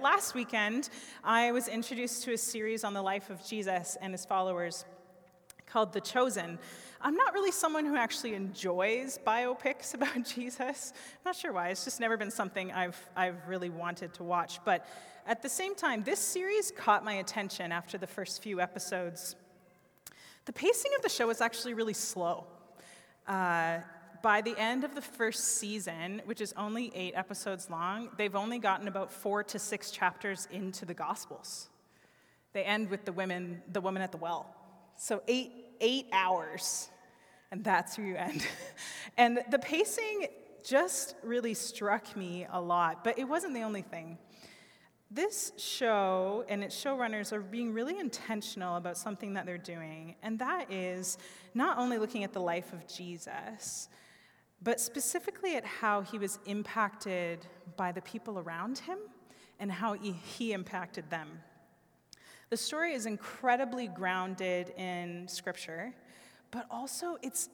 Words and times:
Last 0.00 0.34
weekend, 0.34 0.88
I 1.22 1.52
was 1.52 1.68
introduced 1.68 2.24
to 2.24 2.32
a 2.32 2.38
series 2.38 2.84
on 2.84 2.94
the 2.94 3.02
life 3.02 3.28
of 3.28 3.44
Jesus 3.46 3.98
and 4.00 4.14
his 4.14 4.24
followers 4.24 4.86
called 5.66 5.92
The 5.92 6.00
Chosen. 6.00 6.58
I'm 7.02 7.16
not 7.16 7.34
really 7.34 7.50
someone 7.50 7.84
who 7.84 7.96
actually 7.96 8.32
enjoys 8.32 9.18
biopics 9.26 9.92
about 9.94 10.24
Jesus. 10.24 10.94
I'm 10.94 11.22
not 11.26 11.36
sure 11.36 11.52
why. 11.52 11.68
It's 11.68 11.84
just 11.84 12.00
never 12.00 12.16
been 12.16 12.30
something 12.30 12.72
I've, 12.72 12.96
I've 13.14 13.46
really 13.46 13.68
wanted 13.68 14.14
to 14.14 14.24
watch. 14.24 14.58
But 14.64 14.86
at 15.26 15.42
the 15.42 15.50
same 15.50 15.74
time, 15.74 16.02
this 16.02 16.18
series 16.18 16.72
caught 16.74 17.04
my 17.04 17.14
attention 17.14 17.70
after 17.70 17.98
the 17.98 18.06
first 18.06 18.42
few 18.42 18.58
episodes. 18.58 19.36
The 20.46 20.54
pacing 20.54 20.92
of 20.96 21.02
the 21.02 21.10
show 21.10 21.28
is 21.28 21.42
actually 21.42 21.74
really 21.74 21.92
slow. 21.92 22.46
Uh, 23.28 23.80
by 24.22 24.40
the 24.40 24.56
end 24.58 24.84
of 24.84 24.94
the 24.94 25.02
first 25.02 25.58
season, 25.58 26.22
which 26.24 26.40
is 26.40 26.52
only 26.56 26.92
eight 26.94 27.14
episodes 27.16 27.70
long, 27.70 28.08
they've 28.16 28.34
only 28.34 28.58
gotten 28.58 28.88
about 28.88 29.12
four 29.12 29.42
to 29.44 29.58
six 29.58 29.90
chapters 29.90 30.46
into 30.50 30.84
the 30.84 30.94
Gospels. 30.94 31.68
They 32.52 32.64
end 32.64 32.90
with 32.90 33.04
the 33.04 33.12
women, 33.12 33.62
the 33.70 33.80
woman 33.80 34.02
at 34.02 34.12
the 34.12 34.18
well. 34.18 34.54
So 34.96 35.22
eight, 35.28 35.52
eight 35.80 36.06
hours, 36.12 36.88
and 37.50 37.64
that's 37.64 37.96
where 37.96 38.06
you 38.06 38.16
end. 38.16 38.46
and 39.16 39.40
the 39.50 39.58
pacing 39.58 40.26
just 40.64 41.14
really 41.22 41.54
struck 41.54 42.16
me 42.16 42.46
a 42.50 42.60
lot, 42.60 43.04
but 43.04 43.18
it 43.18 43.24
wasn't 43.24 43.54
the 43.54 43.62
only 43.62 43.82
thing. 43.82 44.18
This 45.12 45.52
show 45.56 46.44
and 46.48 46.62
its 46.62 46.76
showrunners 46.76 47.32
are 47.32 47.40
being 47.40 47.72
really 47.72 47.98
intentional 47.98 48.76
about 48.76 48.96
something 48.96 49.34
that 49.34 49.46
they're 49.46 49.58
doing, 49.58 50.14
and 50.22 50.38
that 50.38 50.70
is 50.70 51.18
not 51.52 51.78
only 51.78 51.98
looking 51.98 52.22
at 52.22 52.32
the 52.32 52.40
life 52.40 52.72
of 52.72 52.86
Jesus, 52.86 53.88
but 54.62 54.80
specifically 54.80 55.56
at 55.56 55.64
how 55.64 56.02
he 56.02 56.18
was 56.18 56.38
impacted 56.46 57.46
by 57.76 57.92
the 57.92 58.02
people 58.02 58.38
around 58.38 58.78
him 58.78 58.98
and 59.58 59.70
how 59.70 59.94
he, 59.94 60.12
he 60.12 60.52
impacted 60.52 61.08
them. 61.10 61.28
The 62.50 62.56
story 62.56 62.94
is 62.94 63.06
incredibly 63.06 63.86
grounded 63.86 64.70
in 64.76 65.28
scripture, 65.28 65.94
but 66.50 66.66
also 66.70 67.16
it's, 67.22 67.48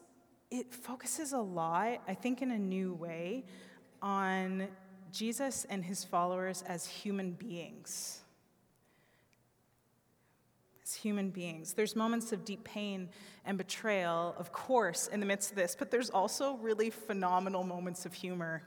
it 0.51 0.73
focuses 0.73 1.33
a 1.33 1.39
lot, 1.39 2.03
I 2.09 2.15
think, 2.15 2.43
in 2.43 2.51
a 2.51 2.59
new 2.59 2.95
way, 2.95 3.45
on 4.01 4.69
Jesus 5.13 5.67
and 5.69 5.85
his 5.85 6.05
followers 6.05 6.63
as 6.67 6.87
human 6.87 7.33
beings 7.33 8.23
as 10.87 10.95
human 10.95 11.31
beings. 11.31 11.73
There's 11.73 11.97
moments 11.97 12.33
of 12.33 12.45
deep 12.45 12.63
pain 12.63 13.09
and 13.45 13.59
betrayal, 13.59 14.37
of 14.39 14.53
course, 14.53 15.09
in 15.09 15.19
the 15.19 15.27
midst 15.27 15.51
of 15.51 15.57
this, 15.57 15.75
but 15.77 15.91
there's 15.91 16.11
also 16.11 16.55
really 16.59 16.91
phenomenal 16.91 17.65
moments 17.65 18.07
of 18.07 18.15
humor 18.15 18.63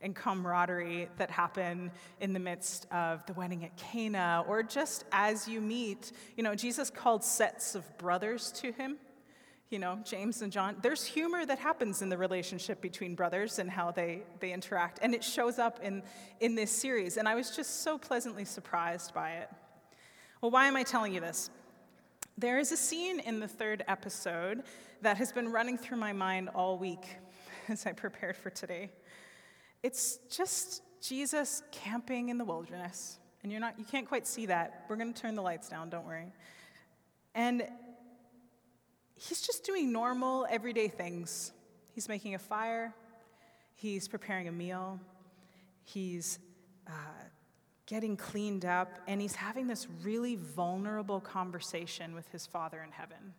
and 0.00 0.16
camaraderie 0.16 1.08
that 1.18 1.30
happen 1.30 1.92
in 2.20 2.32
the 2.32 2.40
midst 2.40 2.88
of 2.90 3.24
the 3.26 3.32
wedding 3.34 3.64
at 3.64 3.76
Cana, 3.76 4.44
or 4.48 4.64
just 4.64 5.04
as 5.12 5.46
you 5.46 5.60
meet. 5.60 6.10
You 6.36 6.42
know, 6.42 6.56
Jesus 6.56 6.90
called 6.90 7.22
sets 7.22 7.76
of 7.76 7.96
brothers 7.98 8.50
to 8.56 8.72
him. 8.72 8.96
You 9.70 9.78
know, 9.78 10.00
James 10.04 10.42
and 10.42 10.52
John. 10.52 10.76
There's 10.82 11.04
humor 11.04 11.46
that 11.46 11.58
happens 11.60 12.02
in 12.02 12.08
the 12.08 12.18
relationship 12.18 12.82
between 12.82 13.14
brothers 13.14 13.58
and 13.60 13.70
how 13.70 13.92
they, 13.92 14.22
they 14.40 14.52
interact. 14.52 14.98
And 15.00 15.14
it 15.14 15.24
shows 15.24 15.58
up 15.58 15.78
in, 15.82 16.02
in 16.40 16.56
this 16.56 16.72
series. 16.72 17.16
And 17.16 17.26
I 17.26 17.36
was 17.36 17.56
just 17.56 17.82
so 17.82 17.96
pleasantly 17.96 18.44
surprised 18.44 19.14
by 19.14 19.30
it. 19.34 19.48
Well, 20.42 20.50
why 20.50 20.66
am 20.66 20.74
I 20.74 20.82
telling 20.82 21.14
you 21.14 21.20
this? 21.20 21.50
There 22.36 22.58
is 22.58 22.72
a 22.72 22.76
scene 22.76 23.20
in 23.20 23.38
the 23.38 23.46
third 23.46 23.84
episode 23.86 24.64
that 25.00 25.16
has 25.18 25.30
been 25.30 25.52
running 25.52 25.78
through 25.78 25.98
my 25.98 26.12
mind 26.12 26.48
all 26.52 26.78
week 26.78 27.16
as 27.68 27.86
I 27.86 27.92
prepared 27.92 28.36
for 28.36 28.50
today. 28.50 28.90
It's 29.84 30.18
just 30.28 30.82
Jesus 31.00 31.62
camping 31.70 32.28
in 32.28 32.38
the 32.38 32.44
wilderness. 32.44 33.20
And 33.44 33.52
you're 33.52 33.60
not 33.60 33.78
you 33.78 33.84
can't 33.84 34.08
quite 34.08 34.26
see 34.26 34.46
that. 34.46 34.84
We're 34.88 34.96
going 34.96 35.14
to 35.14 35.22
turn 35.22 35.36
the 35.36 35.42
lights 35.42 35.68
down, 35.68 35.90
don't 35.90 36.04
worry. 36.04 36.32
And 37.36 37.62
he's 39.14 39.42
just 39.42 39.62
doing 39.62 39.92
normal 39.92 40.44
everyday 40.50 40.88
things. 40.88 41.52
He's 41.94 42.08
making 42.08 42.34
a 42.34 42.40
fire, 42.40 42.92
he's 43.76 44.08
preparing 44.08 44.48
a 44.48 44.52
meal, 44.52 44.98
he's 45.84 46.40
uh, 46.88 46.90
getting 47.92 48.16
cleaned 48.16 48.64
up, 48.64 49.00
and 49.06 49.20
he's 49.20 49.34
having 49.34 49.66
this 49.66 49.86
really 50.02 50.34
vulnerable 50.34 51.20
conversation 51.20 52.14
with 52.14 52.26
his 52.32 52.46
Father 52.46 52.80
in 52.82 52.90
heaven. 52.90 53.34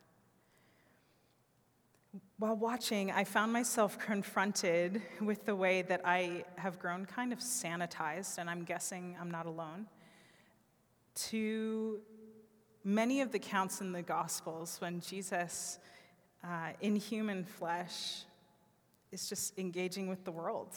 While 2.38 2.54
watching, 2.54 3.10
I 3.10 3.24
found 3.24 3.52
myself 3.52 3.98
confronted 3.98 5.02
with 5.20 5.44
the 5.44 5.56
way 5.56 5.82
that 5.82 6.02
I 6.04 6.44
have 6.54 6.78
grown 6.78 7.04
kind 7.04 7.32
of 7.32 7.40
sanitized, 7.40 8.38
and 8.38 8.48
I'm 8.48 8.62
guessing 8.62 9.16
I'm 9.20 9.28
not 9.28 9.46
alone, 9.46 9.86
to 11.30 11.98
many 12.84 13.22
of 13.22 13.32
the 13.32 13.40
counts 13.40 13.80
in 13.80 13.90
the 13.90 14.02
Gospels 14.02 14.76
when 14.78 15.00
Jesus, 15.00 15.80
uh, 16.44 16.68
in 16.80 16.94
human 16.94 17.44
flesh, 17.44 18.22
is 19.10 19.28
just 19.28 19.58
engaging 19.58 20.06
with 20.08 20.24
the 20.24 20.30
world 20.30 20.76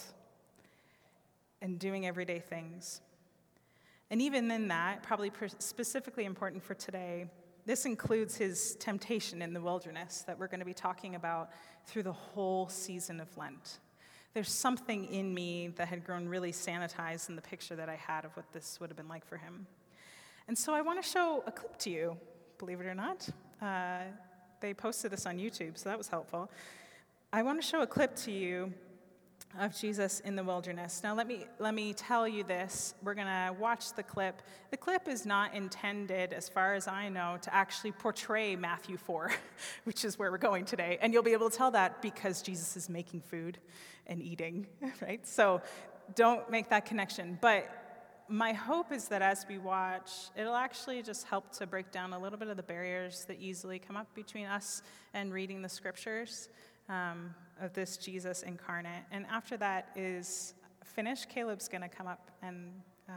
and 1.61 1.77
doing 1.77 2.07
everyday 2.07 2.39
things. 2.39 3.01
And 4.09 4.22
even 4.22 4.50
in 4.51 4.69
that, 4.69 5.03
probably 5.03 5.31
specifically 5.59 6.25
important 6.25 6.63
for 6.63 6.73
today, 6.73 7.28
this 7.66 7.85
includes 7.85 8.38
his 8.38 8.78
temptation 8.79 9.41
in 9.41 9.53
the 9.53 9.59
wilderness 9.59 10.23
that 10.28 10.40
we're 10.40 10.47
going 10.47 10.62
to 10.62 10.66
be 10.66 10.73
talking 10.73 11.16
about 11.16 11.50
through 11.85 12.03
the 12.03 12.13
whole 12.13 12.69
season 12.69 13.19
of 13.19 13.28
Lent. 13.38 13.79
There's 14.34 14.51
something 14.51 15.06
in 15.06 15.34
me 15.34 15.69
that 15.75 15.90
had 15.90 16.06
grown 16.06 16.29
really 16.29 16.51
sanitized 16.53 17.28
in 17.28 17.35
the 17.35 17.41
picture 17.41 17.75
that 17.75 17.90
I 17.90 17.95
had 17.95 18.23
of 18.23 18.35
what 18.38 18.51
this 18.53 18.79
would 18.79 18.90
have 18.90 18.95
been 18.95 19.09
like 19.09 19.25
for 19.25 19.35
him. 19.35 19.68
And 20.47 20.57
so 20.57 20.74
I 20.74 20.81
want 20.81 21.03
to 21.03 21.09
show 21.09 21.44
a 21.45 21.51
clip 21.51 21.78
to 21.79 21.89
you, 21.89 22.16
believe 22.57 22.79
it 22.79 22.85
or 22.85 22.95
not. 22.95 23.28
Uh, 23.62 24.03
they 24.62 24.74
posted 24.74 25.12
this 25.12 25.25
on 25.25 25.38
YouTube, 25.38 25.78
so 25.78 25.89
that 25.89 25.97
was 25.97 26.07
helpful. 26.07 26.50
I 27.34 27.44
want 27.44 27.62
to 27.62 27.68
show 27.68 27.81
a 27.81 27.88
clip 27.88 28.16
to 28.18 28.31
you 28.31 28.74
of 29.59 29.75
Jesus 29.75 30.19
in 30.22 30.35
the 30.35 30.44
wilderness. 30.44 31.02
Now, 31.03 31.16
let 31.16 31.28
me, 31.28 31.46
let 31.59 31.74
me 31.74 31.94
tell 31.94 32.28
you 32.28 32.44
this. 32.44 32.94
We're 33.03 33.13
going 33.13 33.28
to 33.28 33.56
watch 33.59 33.94
the 33.94 34.03
clip. 34.03 34.41
The 34.72 34.78
clip 34.78 35.08
is 35.08 35.25
not 35.25 35.53
intended, 35.53 36.34
as 36.34 36.47
far 36.47 36.75
as 36.75 36.88
I 36.88 37.09
know, 37.09 37.38
to 37.41 37.53
actually 37.53 37.91
portray 37.91 38.56
Matthew 38.56 38.97
4, 38.97 39.31
which 39.86 40.06
is 40.06 40.19
where 40.19 40.31
we're 40.31 40.38
going 40.38 40.66
today. 40.66 40.97
And 41.02 41.13
you'll 41.13 41.24
be 41.24 41.34
able 41.34 41.50
to 41.50 41.57
tell 41.57 41.72
that 41.72 42.02
because 42.02 42.41
Jesus 42.41 42.78
is 42.78 42.90
making 42.90 43.22
food 43.22 43.57
and 44.06 44.22
eating, 44.22 44.68
right? 45.02 45.25
So 45.25 45.62
don't 46.16 46.50
make 46.52 46.69
that 46.69 46.86
connection. 46.86 47.38
But 47.41 47.68
my 48.30 48.53
hope 48.53 48.91
is 48.91 49.07
that 49.07 49.22
as 49.22 49.46
we 49.47 49.57
watch, 49.57 50.12
it'll 50.36 50.56
actually 50.56 51.02
just 51.02 51.25
help 51.28 51.52
to 51.53 51.66
break 51.66 51.91
down 51.91 52.13
a 52.13 52.19
little 52.19 52.38
bit 52.38 52.50
of 52.50 52.57
the 52.57 52.63
barriers 52.63 53.25
that 53.25 53.40
easily 53.40 53.80
come 53.80 53.96
up 53.96 54.13
between 54.13 54.46
us 54.46 54.81
and 55.13 55.34
reading 55.34 55.62
the 55.62 55.69
scriptures 55.69 56.50
um, 56.90 57.34
of 57.62 57.74
this 57.74 57.98
Jesus 57.98 58.44
incarnate. 58.44 59.03
And 59.12 59.25
after 59.28 59.58
that 59.58 59.90
is 59.96 60.53
finished, 60.84 61.30
Caleb's 61.30 61.68
going 61.68 61.81
to 61.81 61.90
come 61.90 62.08
up 62.08 62.31
and 62.42 62.72
uh, 63.09 63.14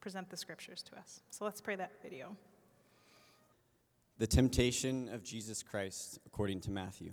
present 0.00 0.30
the 0.30 0.36
scriptures 0.36 0.82
to 0.84 0.98
us. 0.98 1.20
So 1.30 1.44
let's 1.44 1.60
pray 1.60 1.76
that 1.76 1.92
video. 2.02 2.36
The 4.18 4.26
temptation 4.26 5.08
of 5.08 5.22
Jesus 5.22 5.62
Christ 5.62 6.18
according 6.26 6.60
to 6.60 6.70
Matthew. 6.70 7.12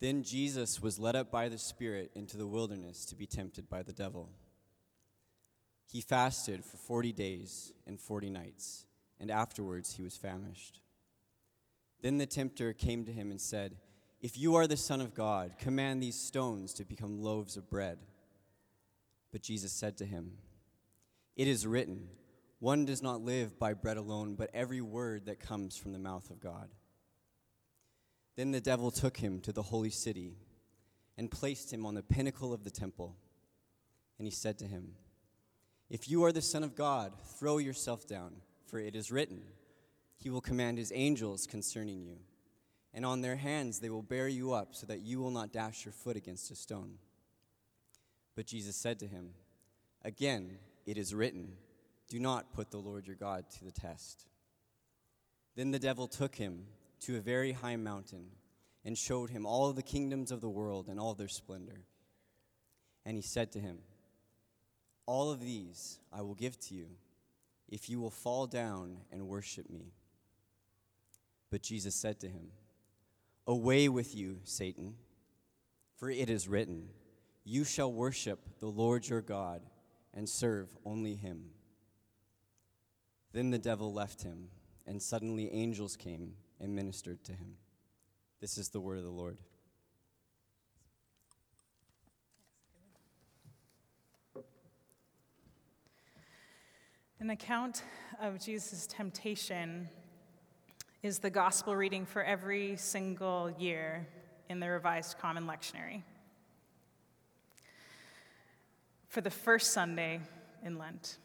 Then 0.00 0.22
Jesus 0.22 0.80
was 0.80 0.98
led 0.98 1.14
up 1.14 1.30
by 1.30 1.50
the 1.50 1.58
Spirit 1.58 2.10
into 2.14 2.38
the 2.38 2.46
wilderness 2.46 3.04
to 3.06 3.14
be 3.14 3.26
tempted 3.26 3.68
by 3.68 3.82
the 3.82 3.92
devil. 3.92 4.30
He 5.90 6.00
fasted 6.00 6.64
for 6.64 6.78
40 6.78 7.12
days 7.12 7.72
and 7.86 8.00
40 8.00 8.30
nights, 8.30 8.86
and 9.18 9.30
afterwards 9.30 9.96
he 9.96 10.02
was 10.02 10.16
famished. 10.16 10.80
Then 12.02 12.18
the 12.18 12.26
tempter 12.26 12.72
came 12.72 13.04
to 13.04 13.12
him 13.12 13.30
and 13.30 13.40
said, 13.40 13.76
If 14.20 14.38
you 14.38 14.54
are 14.56 14.66
the 14.66 14.76
Son 14.76 15.00
of 15.00 15.14
God, 15.14 15.58
command 15.58 16.02
these 16.02 16.18
stones 16.18 16.72
to 16.74 16.84
become 16.84 17.22
loaves 17.22 17.56
of 17.56 17.68
bread. 17.68 17.98
But 19.32 19.42
Jesus 19.42 19.72
said 19.72 19.96
to 19.98 20.04
him, 20.04 20.32
It 21.36 21.46
is 21.46 21.66
written, 21.66 22.08
One 22.58 22.84
does 22.84 23.02
not 23.02 23.20
live 23.20 23.58
by 23.58 23.74
bread 23.74 23.96
alone, 23.96 24.34
but 24.34 24.50
every 24.54 24.80
word 24.80 25.26
that 25.26 25.40
comes 25.40 25.76
from 25.76 25.92
the 25.92 25.98
mouth 25.98 26.30
of 26.30 26.40
God. 26.40 26.68
Then 28.36 28.52
the 28.52 28.60
devil 28.60 28.90
took 28.90 29.18
him 29.18 29.40
to 29.40 29.52
the 29.52 29.62
holy 29.62 29.90
city 29.90 30.36
and 31.18 31.30
placed 31.30 31.72
him 31.72 31.84
on 31.84 31.94
the 31.94 32.02
pinnacle 32.02 32.54
of 32.54 32.64
the 32.64 32.70
temple. 32.70 33.14
And 34.18 34.26
he 34.26 34.32
said 34.32 34.58
to 34.60 34.64
him, 34.64 34.94
If 35.90 36.08
you 36.08 36.24
are 36.24 36.32
the 36.32 36.40
Son 36.40 36.64
of 36.64 36.74
God, 36.74 37.12
throw 37.38 37.58
yourself 37.58 38.06
down, 38.06 38.36
for 38.66 38.78
it 38.78 38.96
is 38.96 39.12
written, 39.12 39.42
he 40.22 40.28
will 40.30 40.42
command 40.42 40.76
his 40.76 40.92
angels 40.94 41.46
concerning 41.46 42.02
you, 42.02 42.18
and 42.92 43.06
on 43.06 43.22
their 43.22 43.36
hands 43.36 43.80
they 43.80 43.88
will 43.88 44.02
bear 44.02 44.28
you 44.28 44.52
up 44.52 44.74
so 44.74 44.86
that 44.86 45.00
you 45.00 45.18
will 45.18 45.30
not 45.30 45.52
dash 45.52 45.84
your 45.84 45.92
foot 45.92 46.16
against 46.16 46.50
a 46.50 46.54
stone. 46.54 46.98
But 48.36 48.46
Jesus 48.46 48.76
said 48.76 48.98
to 49.00 49.06
him, 49.06 49.30
Again, 50.04 50.58
it 50.86 50.98
is 50.98 51.14
written, 51.14 51.52
Do 52.08 52.20
not 52.20 52.52
put 52.52 52.70
the 52.70 52.78
Lord 52.78 53.06
your 53.06 53.16
God 53.16 53.44
to 53.58 53.64
the 53.64 53.72
test. 53.72 54.26
Then 55.56 55.70
the 55.70 55.78
devil 55.78 56.06
took 56.06 56.34
him 56.34 56.66
to 57.00 57.16
a 57.16 57.20
very 57.20 57.52
high 57.52 57.76
mountain 57.76 58.26
and 58.84 58.96
showed 58.96 59.30
him 59.30 59.46
all 59.46 59.72
the 59.72 59.82
kingdoms 59.82 60.30
of 60.30 60.40
the 60.40 60.48
world 60.48 60.88
and 60.88 61.00
all 61.00 61.14
their 61.14 61.28
splendor. 61.28 61.82
And 63.04 63.16
he 63.16 63.22
said 63.22 63.52
to 63.52 63.58
him, 63.58 63.78
All 65.06 65.30
of 65.30 65.40
these 65.40 65.98
I 66.12 66.22
will 66.22 66.34
give 66.34 66.58
to 66.60 66.74
you 66.74 66.86
if 67.68 67.88
you 67.88 68.00
will 68.00 68.10
fall 68.10 68.46
down 68.46 68.98
and 69.10 69.28
worship 69.28 69.70
me. 69.70 69.92
But 71.50 71.62
Jesus 71.62 71.94
said 71.94 72.20
to 72.20 72.28
him, 72.28 72.52
Away 73.46 73.88
with 73.88 74.14
you, 74.14 74.38
Satan, 74.44 74.94
for 75.96 76.10
it 76.10 76.30
is 76.30 76.48
written, 76.48 76.88
You 77.44 77.64
shall 77.64 77.92
worship 77.92 78.38
the 78.60 78.68
Lord 78.68 79.08
your 79.08 79.20
God 79.20 79.62
and 80.14 80.28
serve 80.28 80.68
only 80.84 81.16
him. 81.16 81.50
Then 83.32 83.50
the 83.50 83.58
devil 83.58 83.92
left 83.92 84.22
him, 84.22 84.48
and 84.86 85.02
suddenly 85.02 85.52
angels 85.52 85.96
came 85.96 86.34
and 86.60 86.74
ministered 86.74 87.24
to 87.24 87.32
him. 87.32 87.56
This 88.40 88.56
is 88.56 88.68
the 88.68 88.80
word 88.80 88.98
of 88.98 89.04
the 89.04 89.10
Lord. 89.10 89.38
An 97.20 97.30
account 97.30 97.82
of 98.20 98.42
Jesus' 98.42 98.86
temptation 98.86 99.88
is 101.02 101.18
the 101.18 101.30
gospel 101.30 101.74
reading 101.74 102.04
for 102.04 102.22
every 102.22 102.76
single 102.76 103.50
year 103.58 104.06
in 104.50 104.60
the 104.60 104.68
Revised 104.68 105.18
Common 105.18 105.46
Lectionary. 105.46 106.02
For 109.08 109.22
the 109.22 109.30
first 109.30 109.72
Sunday 109.72 110.20
in 110.62 110.76
Lent. 110.76 111.16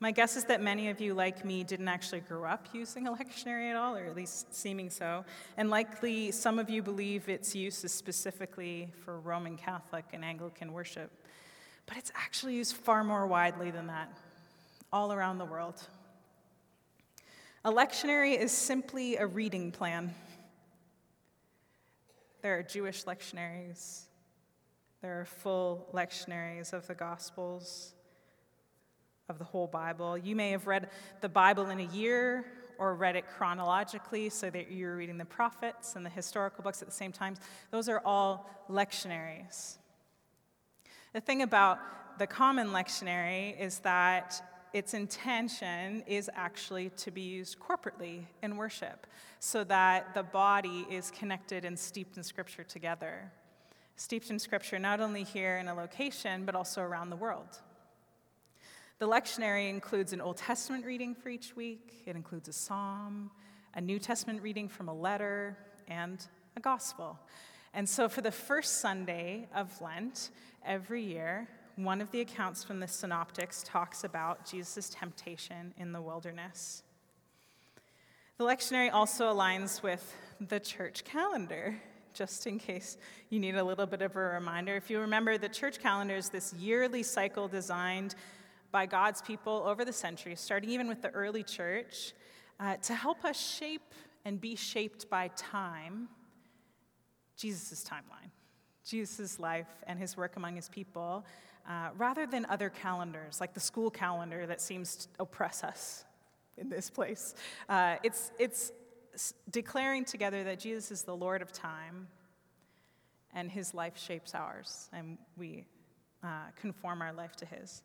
My 0.00 0.10
guess 0.10 0.36
is 0.36 0.44
that 0.44 0.62
many 0.62 0.88
of 0.88 1.02
you, 1.02 1.12
like 1.12 1.44
me, 1.44 1.64
didn't 1.64 1.88
actually 1.88 2.20
grow 2.20 2.44
up 2.44 2.68
using 2.72 3.06
a 3.06 3.12
lectionary 3.12 3.70
at 3.70 3.76
all, 3.76 3.94
or 3.94 4.06
at 4.06 4.16
least 4.16 4.54
seeming 4.54 4.88
so. 4.88 5.26
And 5.58 5.68
likely 5.68 6.30
some 6.30 6.58
of 6.58 6.70
you 6.70 6.82
believe 6.82 7.28
its 7.28 7.54
use 7.54 7.84
is 7.84 7.92
specifically 7.92 8.90
for 9.04 9.20
Roman 9.20 9.58
Catholic 9.58 10.06
and 10.14 10.24
Anglican 10.24 10.72
worship. 10.72 11.10
But 11.84 11.98
it's 11.98 12.12
actually 12.14 12.54
used 12.54 12.74
far 12.74 13.04
more 13.04 13.26
widely 13.26 13.70
than 13.70 13.86
that 13.88 14.16
all 14.92 15.12
around 15.12 15.38
the 15.38 15.44
world. 15.44 15.86
A 17.66 17.72
lectionary 17.72 18.38
is 18.38 18.52
simply 18.52 19.16
a 19.16 19.26
reading 19.26 19.72
plan. 19.72 20.14
There 22.40 22.56
are 22.56 22.62
Jewish 22.62 23.02
lectionaries, 23.06 24.02
there 25.02 25.20
are 25.20 25.24
full 25.24 25.88
lectionaries 25.92 26.72
of 26.72 26.86
the 26.86 26.94
Gospels, 26.94 27.92
of 29.28 29.40
the 29.40 29.44
whole 29.44 29.66
Bible. 29.66 30.16
You 30.16 30.36
may 30.36 30.52
have 30.52 30.68
read 30.68 30.90
the 31.22 31.28
Bible 31.28 31.70
in 31.70 31.80
a 31.80 31.86
year 31.86 32.44
or 32.78 32.94
read 32.94 33.16
it 33.16 33.24
chronologically 33.36 34.28
so 34.28 34.48
that 34.48 34.70
you're 34.70 34.94
reading 34.94 35.18
the 35.18 35.24
prophets 35.24 35.96
and 35.96 36.06
the 36.06 36.10
historical 36.10 36.62
books 36.62 36.82
at 36.82 36.86
the 36.86 36.94
same 36.94 37.10
time. 37.10 37.34
Those 37.72 37.88
are 37.88 38.00
all 38.04 38.48
lectionaries. 38.70 39.78
The 41.14 41.20
thing 41.20 41.42
about 41.42 41.80
the 42.20 42.28
common 42.28 42.68
lectionary 42.68 43.58
is 43.60 43.80
that 43.80 44.40
its 44.76 44.92
intention 44.92 46.04
is 46.06 46.28
actually 46.34 46.90
to 46.90 47.10
be 47.10 47.22
used 47.22 47.58
corporately 47.58 48.24
in 48.42 48.58
worship 48.58 49.06
so 49.40 49.64
that 49.64 50.12
the 50.12 50.22
body 50.22 50.86
is 50.90 51.10
connected 51.12 51.64
and 51.64 51.78
steeped 51.78 52.18
in 52.18 52.22
Scripture 52.22 52.62
together. 52.62 53.32
Steeped 53.96 54.28
in 54.28 54.38
Scripture 54.38 54.78
not 54.78 55.00
only 55.00 55.22
here 55.22 55.56
in 55.56 55.68
a 55.68 55.74
location, 55.74 56.44
but 56.44 56.54
also 56.54 56.82
around 56.82 57.08
the 57.08 57.16
world. 57.16 57.62
The 58.98 59.08
lectionary 59.08 59.70
includes 59.70 60.12
an 60.12 60.20
Old 60.20 60.36
Testament 60.36 60.84
reading 60.84 61.14
for 61.14 61.30
each 61.30 61.56
week, 61.56 62.02
it 62.04 62.14
includes 62.14 62.46
a 62.48 62.52
psalm, 62.52 63.30
a 63.74 63.80
New 63.80 63.98
Testament 63.98 64.42
reading 64.42 64.68
from 64.68 64.88
a 64.88 64.94
letter, 64.94 65.56
and 65.88 66.22
a 66.54 66.60
gospel. 66.60 67.18
And 67.72 67.88
so, 67.88 68.10
for 68.10 68.20
the 68.20 68.30
first 68.30 68.80
Sunday 68.82 69.48
of 69.54 69.80
Lent 69.80 70.30
every 70.66 71.02
year, 71.02 71.48
one 71.76 72.00
of 72.00 72.10
the 72.10 72.22
accounts 72.22 72.64
from 72.64 72.80
the 72.80 72.88
synoptics 72.88 73.62
talks 73.62 74.02
about 74.02 74.46
Jesus' 74.46 74.88
temptation 74.88 75.74
in 75.76 75.92
the 75.92 76.00
wilderness. 76.00 76.82
The 78.38 78.44
lectionary 78.44 78.90
also 78.92 79.32
aligns 79.32 79.82
with 79.82 80.14
the 80.40 80.58
church 80.58 81.04
calendar, 81.04 81.76
just 82.14 82.46
in 82.46 82.58
case 82.58 82.96
you 83.28 83.38
need 83.38 83.56
a 83.56 83.64
little 83.64 83.86
bit 83.86 84.00
of 84.00 84.16
a 84.16 84.20
reminder. 84.20 84.74
If 84.74 84.88
you 84.88 85.00
remember, 85.00 85.36
the 85.36 85.50
church 85.50 85.78
calendar 85.78 86.16
is 86.16 86.30
this 86.30 86.54
yearly 86.54 87.02
cycle 87.02 87.46
designed 87.46 88.14
by 88.72 88.86
God's 88.86 89.20
people 89.20 89.62
over 89.66 89.84
the 89.84 89.92
centuries, 89.92 90.40
starting 90.40 90.70
even 90.70 90.88
with 90.88 91.02
the 91.02 91.10
early 91.10 91.42
church, 91.42 92.14
uh, 92.58 92.76
to 92.76 92.94
help 92.94 93.24
us 93.24 93.38
shape 93.38 93.94
and 94.24 94.40
be 94.40 94.56
shaped 94.56 95.08
by 95.10 95.28
time, 95.36 96.08
Jesus' 97.36 97.84
timeline, 97.84 98.30
Jesus' 98.86 99.38
life 99.38 99.84
and 99.86 99.98
his 99.98 100.16
work 100.16 100.36
among 100.36 100.56
his 100.56 100.68
people, 100.68 101.26
uh, 101.68 101.88
rather 101.96 102.26
than 102.26 102.46
other 102.46 102.70
calendars, 102.70 103.40
like 103.40 103.52
the 103.52 103.60
school 103.60 103.90
calendar 103.90 104.46
that 104.46 104.60
seems 104.60 104.96
to 104.96 105.08
oppress 105.20 105.64
us 105.64 106.04
in 106.56 106.68
this 106.68 106.88
place. 106.88 107.34
Uh, 107.68 107.96
it's, 108.02 108.30
it's 108.38 108.72
declaring 109.50 110.04
together 110.04 110.44
that 110.44 110.60
Jesus 110.60 110.90
is 110.90 111.02
the 111.02 111.16
Lord 111.16 111.42
of 111.42 111.52
time 111.52 112.06
and 113.34 113.50
his 113.50 113.74
life 113.74 113.98
shapes 113.98 114.34
ours, 114.34 114.88
and 114.92 115.18
we 115.36 115.66
uh, 116.22 116.28
conform 116.58 117.02
our 117.02 117.12
life 117.12 117.36
to 117.36 117.46
his. 117.46 117.82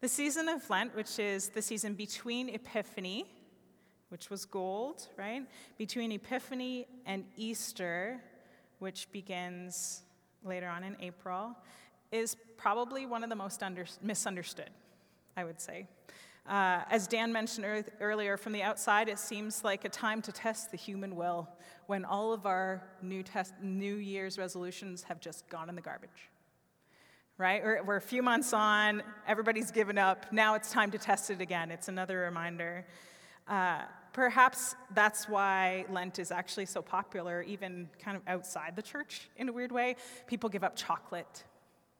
The 0.00 0.08
season 0.08 0.48
of 0.48 0.68
Lent, 0.70 0.94
which 0.96 1.18
is 1.18 1.48
the 1.50 1.60
season 1.60 1.94
between 1.94 2.48
Epiphany, 2.48 3.26
which 4.08 4.30
was 4.30 4.44
gold, 4.44 5.08
right? 5.16 5.42
Between 5.76 6.12
Epiphany 6.12 6.86
and 7.04 7.24
Easter, 7.36 8.20
which 8.78 9.10
begins 9.12 10.02
later 10.46 10.68
on 10.68 10.84
in 10.84 10.96
April, 11.00 11.56
is 12.12 12.36
probably 12.56 13.06
one 13.06 13.22
of 13.22 13.30
the 13.30 13.36
most 13.36 13.62
under, 13.62 13.84
misunderstood, 14.02 14.70
I 15.36 15.44
would 15.44 15.60
say. 15.60 15.86
Uh, 16.48 16.82
as 16.90 17.08
Dan 17.08 17.32
mentioned 17.32 17.64
er- 17.66 17.84
earlier, 18.00 18.36
from 18.36 18.52
the 18.52 18.62
outside, 18.62 19.08
it 19.08 19.18
seems 19.18 19.64
like 19.64 19.84
a 19.84 19.88
time 19.88 20.22
to 20.22 20.32
test 20.32 20.70
the 20.70 20.76
human 20.76 21.16
will 21.16 21.48
when 21.86 22.04
all 22.04 22.32
of 22.32 22.46
our 22.46 22.82
new, 23.02 23.22
test, 23.22 23.54
new 23.60 23.96
Year's 23.96 24.38
resolutions 24.38 25.02
have 25.02 25.20
just 25.20 25.48
gone 25.48 25.68
in 25.68 25.74
the 25.74 25.82
garbage. 25.82 26.30
Right? 27.36 27.62
We're, 27.62 27.82
we're 27.82 27.96
a 27.96 28.00
few 28.00 28.22
months 28.22 28.52
on, 28.52 29.02
everybody's 29.26 29.70
given 29.70 29.98
up, 29.98 30.32
now 30.32 30.54
it's 30.54 30.70
time 30.70 30.90
to 30.92 30.98
test 30.98 31.30
it 31.30 31.40
again. 31.40 31.70
It's 31.70 31.88
another 31.88 32.20
reminder. 32.20 32.86
Uh, 33.48 33.82
perhaps 34.16 34.74
that's 34.94 35.28
why 35.28 35.84
Lent 35.88 36.18
is 36.18 36.32
actually 36.32 36.66
so 36.66 36.82
popular, 36.82 37.42
even 37.42 37.88
kind 38.02 38.16
of 38.16 38.22
outside 38.26 38.74
the 38.74 38.82
church 38.82 39.28
in 39.36 39.48
a 39.48 39.52
weird 39.52 39.70
way. 39.70 39.94
People 40.26 40.48
give 40.48 40.64
up 40.64 40.74
chocolate 40.74 41.44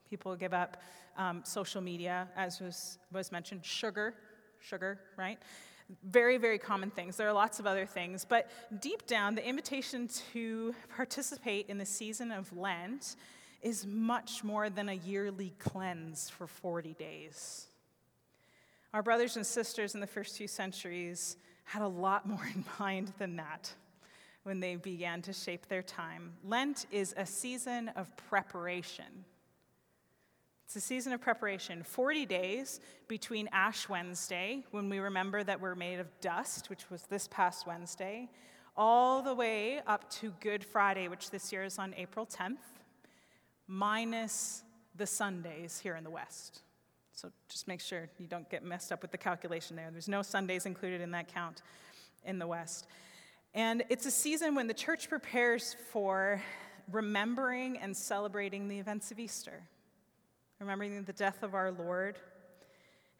People 0.09 0.37
give 0.37 0.55
up 0.55 0.83
um, 1.17 1.43
social 1.45 1.81
media, 1.81 2.29
as 2.37 2.61
was, 2.61 2.99
was 3.13 3.33
mentioned, 3.33 3.65
sugar, 3.65 4.15
sugar, 4.61 5.01
right? 5.17 5.39
Very, 6.05 6.37
very 6.37 6.58
common 6.58 6.91
things. 6.91 7.17
There 7.17 7.29
are 7.29 7.32
lots 7.32 7.58
of 7.58 7.67
other 7.67 7.87
things. 7.87 8.25
But 8.25 8.51
deep 8.81 9.06
down, 9.06 9.35
the 9.35 9.46
invitation 9.46 10.08
to 10.32 10.75
participate 10.94 11.69
in 11.69 11.79
the 11.79 11.87
season 11.87 12.31
of 12.31 12.56
Lent 12.56 13.17
is 13.63 13.87
much 13.87 14.44
more 14.44 14.70
than 14.70 14.89
a 14.89 14.94
yearly 14.94 15.55
cleanse 15.58 16.31
for 16.31 16.46
40 16.46 16.94
days. 16.94 17.67
Our 18.94 19.03
brothers 19.03 19.37
and 19.37 19.44
sisters 19.44 19.94
in 19.94 20.01
the 20.01 20.06
first 20.06 20.37
few 20.37 20.49
centuries 20.49 21.37
had 21.67 21.82
a 21.82 21.89
lot 21.89 22.27
more 22.29 22.44
in 22.55 22.65
mind 22.81 23.13
than 23.19 23.37
that 23.37 23.73
when 24.43 24.61
they 24.61 24.77
began 24.77 25.23
to 25.23 25.32
shape 25.32 25.69
their 25.69 25.82
time. 25.82 26.32
Lent 26.43 26.87
is 26.91 27.15
a 27.17 27.27
season 27.27 27.89
of 27.91 28.17
preparation 28.17 29.25
it's 30.67 30.75
a 30.75 30.81
season 30.81 31.13
of 31.13 31.20
preparation, 31.20 31.85
40 31.85 32.27
days 32.27 32.81
between 33.06 33.49
Ash 33.53 33.89
Wednesday, 33.89 34.65
when 34.73 34.89
we 34.89 34.99
remember 34.99 35.44
that 35.44 35.61
we're 35.61 35.77
made 35.77 36.01
of 36.01 36.08
dust, 36.20 36.69
which 36.69 36.91
was 36.91 37.03
this 37.03 37.29
past 37.29 37.69
Wednesday, 37.69 38.29
all 38.77 39.23
the 39.23 39.32
way 39.32 39.81
up 39.87 40.11
to 40.15 40.32
Good 40.41 40.65
Friday, 40.65 41.06
which 41.06 41.31
this 41.31 41.53
year 41.53 41.63
is 41.63 41.79
on 41.79 41.94
April 41.96 42.27
10th, 42.27 42.56
minus 43.69 44.65
the 44.96 45.06
Sundays 45.06 45.79
here 45.79 45.94
in 45.94 46.03
the 46.03 46.11
West. 46.11 46.63
So 47.17 47.32
just 47.49 47.67
make 47.67 47.81
sure 47.81 48.08
you 48.19 48.29
don't 48.29 48.49
get 48.49 48.65
messed 48.65 48.93
up 48.93 49.03
with 49.03 49.11
the 49.11 49.19
calculation 49.19 49.75
there. 49.75 49.89
There's 49.91 50.08
no 50.08 50.23
Sundays 50.23 50.67
included 50.67 51.01
in 51.01 51.11
that 51.11 51.27
count 51.32 51.63
in 52.25 52.39
the 52.39 52.46
West. 52.46 52.87
And 53.55 53.82
it's 53.89 54.06
a 54.06 54.11
season 54.11 54.55
when 54.55 54.69
the 54.69 54.75
church 54.75 55.08
prepares 55.08 55.75
for 55.91 56.41
remembering 56.93 57.79
and 57.79 57.96
celebrating 57.96 58.69
the 58.69 58.79
events 58.79 59.11
of 59.11 59.19
Easter 59.19 59.63
remembering 60.58 61.05
the 61.05 61.13
death 61.13 61.43
of 61.43 61.55
our 61.55 61.70
Lord 61.70 62.19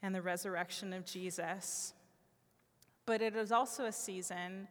and 0.03 0.15
the 0.15 0.23
resurrection 0.23 0.93
of 0.93 1.05
Jesus. 1.05 1.93
But 3.05 3.21
it 3.21 3.37
is 3.37 3.53
also 3.53 3.85
a 3.87 3.93
season 3.93 4.69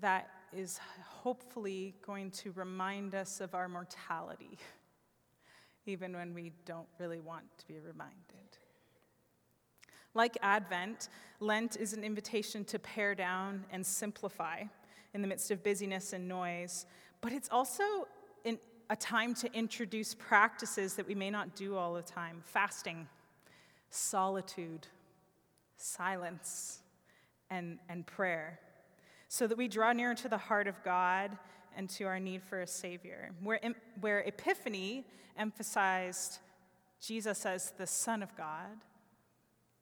that 0.00 0.28
is 0.52 0.80
hopefully 1.04 1.94
going 2.04 2.30
to 2.30 2.52
remind 2.52 3.14
us 3.14 3.40
of 3.40 3.54
our 3.54 3.68
mortality, 3.68 4.58
even 5.86 6.12
when 6.12 6.34
we 6.34 6.52
don't 6.64 6.88
really 6.98 7.20
want 7.20 7.44
to 7.58 7.66
be 7.66 7.78
reminded. 7.78 8.14
Like 10.14 10.36
Advent, 10.42 11.08
Lent 11.38 11.76
is 11.76 11.92
an 11.92 12.02
invitation 12.02 12.64
to 12.66 12.78
pare 12.78 13.14
down 13.14 13.64
and 13.70 13.84
simplify 13.84 14.64
in 15.14 15.22
the 15.22 15.28
midst 15.28 15.50
of 15.50 15.62
busyness 15.62 16.12
and 16.12 16.28
noise, 16.28 16.86
but 17.20 17.32
it's 17.32 17.48
also 17.50 18.06
a 18.90 18.96
time 18.96 19.32
to 19.34 19.52
introduce 19.54 20.14
practices 20.14 20.94
that 20.94 21.06
we 21.06 21.14
may 21.14 21.30
not 21.30 21.54
do 21.54 21.76
all 21.76 21.94
the 21.94 22.02
time 22.02 22.42
fasting, 22.44 23.06
solitude, 23.90 24.88
silence, 25.76 26.80
and, 27.50 27.78
and 27.88 28.04
prayer, 28.04 28.58
so 29.28 29.46
that 29.46 29.56
we 29.56 29.68
draw 29.68 29.92
nearer 29.92 30.14
to 30.14 30.28
the 30.28 30.36
heart 30.36 30.66
of 30.66 30.82
God 30.82 31.38
and 31.76 31.88
to 31.90 32.04
our 32.04 32.20
need 32.20 32.42
for 32.42 32.60
a 32.60 32.66
Savior. 32.66 33.30
Where, 33.42 33.60
where 34.00 34.20
Epiphany 34.20 35.04
emphasized 35.38 36.38
Jesus 37.00 37.46
as 37.46 37.72
the 37.78 37.86
Son 37.86 38.22
of 38.22 38.36
God, 38.36 38.76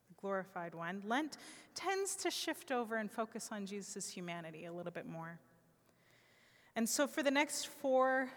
the 0.08 0.14
glorified 0.20 0.74
one, 0.74 1.02
Lent 1.06 1.36
tends 1.74 2.16
to 2.16 2.30
shift 2.30 2.70
over 2.70 2.96
and 2.96 3.10
focus 3.10 3.50
on 3.52 3.66
Jesus' 3.66 4.08
humanity 4.08 4.64
a 4.66 4.72
little 4.72 4.92
bit 4.92 5.06
more. 5.06 5.38
And 6.76 6.88
so 6.88 7.06
for 7.06 7.22
the 7.22 7.30
next 7.30 7.66
four 7.66 8.30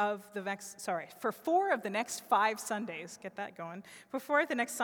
of 0.00 0.26
the 0.32 0.40
next, 0.40 0.80
sorry, 0.80 1.08
for 1.18 1.30
four 1.30 1.70
of 1.72 1.82
the 1.82 1.90
next 1.90 2.24
five 2.24 2.58
Sundays, 2.58 3.18
get 3.22 3.36
that 3.36 3.54
going. 3.54 3.84
For 4.08 4.18
four 4.18 4.40
of 4.40 4.48
the 4.48 4.54
next 4.54 4.80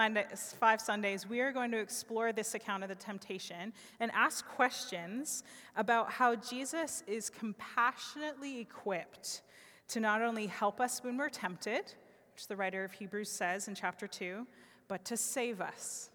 five 0.60 0.80
Sundays, 0.80 1.26
we 1.26 1.40
are 1.40 1.52
going 1.52 1.70
to 1.70 1.78
explore 1.78 2.32
this 2.32 2.54
account 2.54 2.82
of 2.82 2.90
the 2.90 2.94
temptation 2.96 3.72
and 3.98 4.10
ask 4.12 4.46
questions 4.46 5.42
about 5.74 6.12
how 6.12 6.36
Jesus 6.36 7.02
is 7.06 7.30
compassionately 7.30 8.60
equipped 8.60 9.40
to 9.88 10.00
not 10.00 10.20
only 10.20 10.48
help 10.48 10.82
us 10.82 11.02
when 11.02 11.16
we're 11.16 11.30
tempted, 11.30 11.94
which 12.34 12.46
the 12.46 12.56
writer 12.56 12.84
of 12.84 12.92
Hebrews 12.92 13.30
says 13.30 13.68
in 13.68 13.74
chapter 13.74 14.06
2, 14.06 14.46
but 14.86 15.06
to 15.06 15.16
save 15.16 15.62
us. 15.62 16.10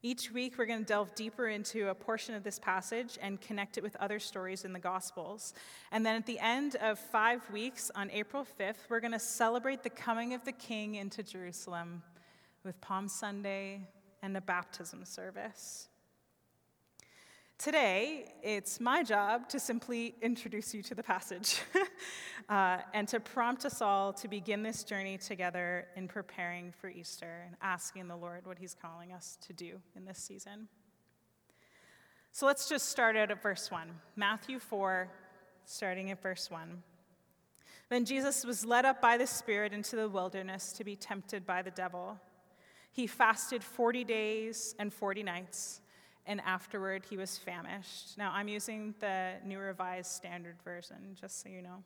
Each 0.00 0.30
week, 0.30 0.54
we're 0.56 0.66
going 0.66 0.78
to 0.78 0.84
delve 0.84 1.12
deeper 1.16 1.48
into 1.48 1.88
a 1.88 1.94
portion 1.94 2.36
of 2.36 2.44
this 2.44 2.60
passage 2.60 3.18
and 3.20 3.40
connect 3.40 3.78
it 3.78 3.82
with 3.82 3.96
other 3.96 4.20
stories 4.20 4.64
in 4.64 4.72
the 4.72 4.78
Gospels. 4.78 5.54
And 5.90 6.06
then 6.06 6.14
at 6.14 6.24
the 6.24 6.38
end 6.38 6.76
of 6.76 7.00
five 7.00 7.42
weeks, 7.50 7.90
on 7.96 8.08
April 8.12 8.46
5th, 8.60 8.76
we're 8.88 9.00
going 9.00 9.12
to 9.12 9.18
celebrate 9.18 9.82
the 9.82 9.90
coming 9.90 10.34
of 10.34 10.44
the 10.44 10.52
King 10.52 10.94
into 10.94 11.24
Jerusalem 11.24 12.04
with 12.62 12.80
Palm 12.80 13.08
Sunday 13.08 13.88
and 14.22 14.36
a 14.36 14.40
baptism 14.40 15.04
service. 15.04 15.87
Today, 17.58 18.26
it's 18.40 18.78
my 18.78 19.02
job 19.02 19.48
to 19.48 19.58
simply 19.58 20.14
introduce 20.22 20.72
you 20.72 20.80
to 20.84 20.94
the 20.94 21.02
passage 21.02 21.60
uh, 22.48 22.78
and 22.94 23.08
to 23.08 23.18
prompt 23.18 23.64
us 23.64 23.82
all 23.82 24.12
to 24.12 24.28
begin 24.28 24.62
this 24.62 24.84
journey 24.84 25.18
together 25.18 25.88
in 25.96 26.06
preparing 26.06 26.70
for 26.70 26.88
Easter 26.88 27.42
and 27.46 27.56
asking 27.60 28.06
the 28.06 28.14
Lord 28.14 28.46
what 28.46 28.60
He's 28.60 28.76
calling 28.80 29.12
us 29.12 29.36
to 29.44 29.52
do 29.52 29.80
in 29.96 30.04
this 30.04 30.18
season. 30.18 30.68
So 32.30 32.46
let's 32.46 32.68
just 32.68 32.90
start 32.90 33.16
out 33.16 33.32
at 33.32 33.42
verse 33.42 33.72
1. 33.72 33.90
Matthew 34.14 34.60
4, 34.60 35.08
starting 35.64 36.12
at 36.12 36.22
verse 36.22 36.52
1. 36.52 36.80
Then 37.88 38.04
Jesus 38.04 38.44
was 38.44 38.64
led 38.64 38.84
up 38.84 39.02
by 39.02 39.16
the 39.16 39.26
Spirit 39.26 39.72
into 39.72 39.96
the 39.96 40.08
wilderness 40.08 40.72
to 40.74 40.84
be 40.84 40.94
tempted 40.94 41.44
by 41.44 41.62
the 41.62 41.72
devil. 41.72 42.20
He 42.92 43.08
fasted 43.08 43.64
40 43.64 44.04
days 44.04 44.76
and 44.78 44.94
40 44.94 45.24
nights 45.24 45.80
and 46.28 46.42
afterward 46.42 47.04
he 47.08 47.16
was 47.16 47.38
famished. 47.38 48.16
Now, 48.18 48.30
I'm 48.32 48.46
using 48.46 48.94
the 49.00 49.32
New 49.44 49.58
Revised 49.58 50.12
Standard 50.12 50.62
Version, 50.62 51.16
just 51.18 51.42
so 51.42 51.48
you 51.48 51.62
know. 51.62 51.82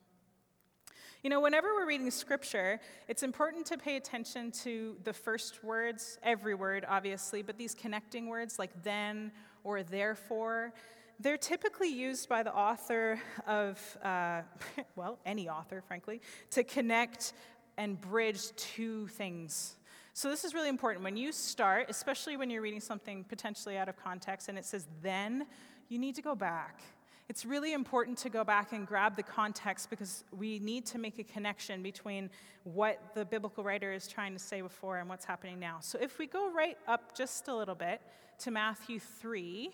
You 1.23 1.29
know, 1.29 1.39
whenever 1.39 1.73
we're 1.73 1.87
reading 1.87 2.11
scripture, 2.11 2.81
it's 3.07 3.23
important 3.23 3.65
to 3.67 3.77
pay 3.77 3.95
attention 3.95 4.51
to 4.63 4.97
the 5.05 5.13
first 5.13 5.63
words, 5.63 6.19
every 6.21 6.53
word, 6.53 6.85
obviously, 6.87 7.41
but 7.41 7.57
these 7.57 7.73
connecting 7.73 8.27
words 8.27 8.59
like 8.59 8.83
then 8.83 9.31
or 9.63 9.81
therefore. 9.81 10.73
They're 11.21 11.37
typically 11.37 11.87
used 11.87 12.27
by 12.27 12.43
the 12.43 12.53
author 12.53 13.21
of, 13.47 13.79
uh, 14.03 14.41
well, 14.97 15.19
any 15.25 15.47
author, 15.47 15.81
frankly, 15.87 16.19
to 16.51 16.65
connect 16.65 17.31
and 17.77 17.99
bridge 18.01 18.53
two 18.57 19.07
things 19.07 19.77
so, 20.15 20.29
this 20.29 20.45
is 20.45 20.53
really 20.53 20.69
important. 20.69 21.03
When 21.03 21.17
you 21.17 21.31
start, 21.31 21.87
especially 21.89 22.37
when 22.37 22.51
you're 22.51 22.61
reading 22.61 22.79
something 22.79 23.23
potentially 23.23 23.77
out 23.77 23.89
of 23.89 23.97
context 23.97 24.47
and 24.47 24.59
it 24.59 24.65
says 24.65 24.85
then, 25.01 25.47
you 25.89 25.97
need 25.97 26.13
to 26.15 26.21
go 26.21 26.35
back. 26.35 26.81
It's 27.29 27.45
really 27.45 27.73
important 27.73 28.19
to 28.19 28.29
go 28.29 28.43
back 28.43 28.73
and 28.73 28.85
grab 28.85 29.15
the 29.15 29.23
context 29.23 29.89
because 29.89 30.23
we 30.31 30.59
need 30.59 30.85
to 30.87 30.99
make 30.99 31.17
a 31.17 31.23
connection 31.23 31.81
between 31.81 32.29
what 32.63 32.99
the 33.15 33.25
biblical 33.25 33.63
writer 33.63 33.91
is 33.91 34.07
trying 34.07 34.33
to 34.33 34.39
say 34.39 34.61
before 34.61 34.97
and 34.97 35.09
what's 35.09 35.25
happening 35.25 35.59
now. 35.59 35.77
So, 35.81 35.97
if 35.99 36.19
we 36.19 36.27
go 36.27 36.51
right 36.51 36.77
up 36.87 37.17
just 37.17 37.47
a 37.47 37.55
little 37.55 37.73
bit 37.73 37.99
to 38.39 38.51
Matthew 38.51 38.99
3, 38.99 39.71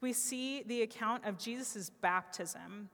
we 0.00 0.12
see 0.12 0.62
the 0.62 0.82
account 0.82 1.24
of 1.24 1.36
Jesus' 1.36 1.90
baptism. 1.90 2.90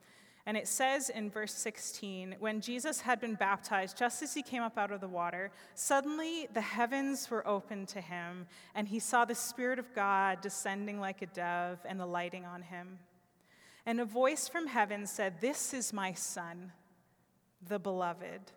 And 0.46 0.56
it 0.56 0.66
says 0.66 1.10
in 1.10 1.30
verse 1.30 1.52
16 1.54 2.36
when 2.38 2.60
Jesus 2.60 3.02
had 3.02 3.20
been 3.20 3.34
baptized, 3.34 3.98
just 3.98 4.22
as 4.22 4.34
he 4.34 4.42
came 4.42 4.62
up 4.62 4.78
out 4.78 4.90
of 4.90 5.00
the 5.00 5.08
water, 5.08 5.50
suddenly 5.74 6.48
the 6.52 6.60
heavens 6.60 7.30
were 7.30 7.46
opened 7.46 7.88
to 7.88 8.00
him, 8.00 8.46
and 8.74 8.88
he 8.88 8.98
saw 8.98 9.24
the 9.24 9.34
Spirit 9.34 9.78
of 9.78 9.94
God 9.94 10.40
descending 10.40 10.98
like 10.98 11.22
a 11.22 11.26
dove 11.26 11.78
and 11.84 12.00
alighting 12.00 12.44
on 12.44 12.62
him. 12.62 12.98
And 13.86 14.00
a 14.00 14.04
voice 14.04 14.48
from 14.48 14.66
heaven 14.66 15.06
said, 15.06 15.40
This 15.40 15.74
is 15.74 15.92
my 15.92 16.12
Son, 16.12 16.72
the 17.66 17.78
beloved, 17.78 18.52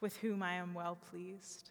with 0.00 0.16
whom 0.18 0.42
I 0.42 0.54
am 0.54 0.74
well 0.74 0.98
pleased. 1.10 1.70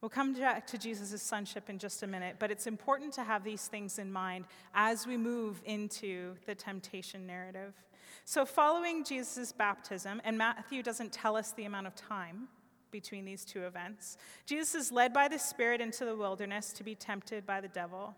We'll 0.00 0.08
come 0.08 0.32
back 0.32 0.66
to 0.68 0.78
Jesus' 0.78 1.22
sonship 1.22 1.68
in 1.68 1.78
just 1.78 2.02
a 2.02 2.06
minute, 2.06 2.36
but 2.38 2.50
it's 2.50 2.66
important 2.66 3.12
to 3.14 3.22
have 3.22 3.44
these 3.44 3.66
things 3.66 3.98
in 3.98 4.10
mind 4.10 4.46
as 4.74 5.06
we 5.06 5.18
move 5.18 5.60
into 5.66 6.36
the 6.46 6.54
temptation 6.54 7.26
narrative. 7.26 7.74
So, 8.24 8.44
following 8.44 9.04
Jesus' 9.04 9.52
baptism, 9.52 10.20
and 10.24 10.38
Matthew 10.38 10.82
doesn't 10.82 11.12
tell 11.12 11.36
us 11.36 11.52
the 11.52 11.64
amount 11.64 11.86
of 11.86 11.94
time 11.94 12.48
between 12.90 13.24
these 13.24 13.44
two 13.44 13.62
events, 13.62 14.16
Jesus 14.46 14.74
is 14.74 14.92
led 14.92 15.12
by 15.12 15.28
the 15.28 15.38
Spirit 15.38 15.80
into 15.80 16.04
the 16.04 16.16
wilderness 16.16 16.72
to 16.74 16.84
be 16.84 16.94
tempted 16.94 17.46
by 17.46 17.60
the 17.60 17.68
devil. 17.68 18.14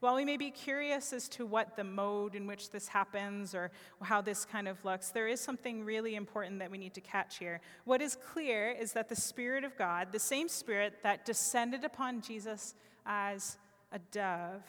While 0.00 0.16
we 0.16 0.26
may 0.26 0.36
be 0.36 0.50
curious 0.50 1.14
as 1.14 1.30
to 1.30 1.46
what 1.46 1.76
the 1.76 1.84
mode 1.84 2.34
in 2.34 2.46
which 2.46 2.70
this 2.70 2.88
happens 2.88 3.54
or 3.54 3.70
how 4.02 4.20
this 4.20 4.44
kind 4.44 4.68
of 4.68 4.84
looks, 4.84 5.08
there 5.08 5.28
is 5.28 5.40
something 5.40 5.82
really 5.82 6.14
important 6.14 6.58
that 6.58 6.70
we 6.70 6.76
need 6.76 6.92
to 6.94 7.00
catch 7.00 7.38
here. 7.38 7.60
What 7.86 8.02
is 8.02 8.14
clear 8.16 8.70
is 8.70 8.92
that 8.92 9.08
the 9.08 9.16
Spirit 9.16 9.64
of 9.64 9.78
God, 9.78 10.08
the 10.12 10.18
same 10.18 10.48
Spirit 10.48 10.98
that 11.02 11.24
descended 11.24 11.84
upon 11.84 12.20
Jesus 12.20 12.74
as 13.06 13.56
a 13.92 13.98
dove, 14.12 14.62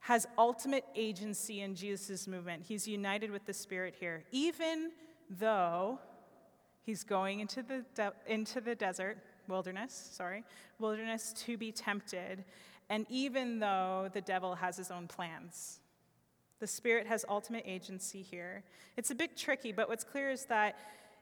has 0.00 0.26
ultimate 0.36 0.84
agency 0.94 1.60
in 1.60 1.74
Jesus' 1.74 2.26
movement. 2.26 2.64
He's 2.66 2.86
united 2.86 3.30
with 3.30 3.44
the 3.46 3.52
Spirit 3.52 3.94
here, 3.98 4.24
even 4.30 4.90
though 5.28 5.98
he's 6.82 7.04
going 7.04 7.40
into 7.40 7.62
the, 7.62 7.84
de- 7.94 8.12
into 8.26 8.60
the 8.60 8.74
desert, 8.74 9.18
wilderness, 9.48 10.10
sorry, 10.12 10.44
wilderness 10.78 11.34
to 11.44 11.56
be 11.56 11.72
tempted, 11.72 12.44
and 12.88 13.06
even 13.10 13.58
though 13.58 14.08
the 14.12 14.20
devil 14.20 14.54
has 14.54 14.76
his 14.76 14.90
own 14.90 15.06
plans. 15.06 15.80
The 16.60 16.66
Spirit 16.66 17.06
has 17.06 17.24
ultimate 17.28 17.64
agency 17.66 18.22
here. 18.22 18.64
It's 18.96 19.10
a 19.10 19.14
bit 19.14 19.36
tricky, 19.36 19.72
but 19.72 19.88
what's 19.88 20.04
clear 20.04 20.30
is 20.30 20.46
that 20.46 20.76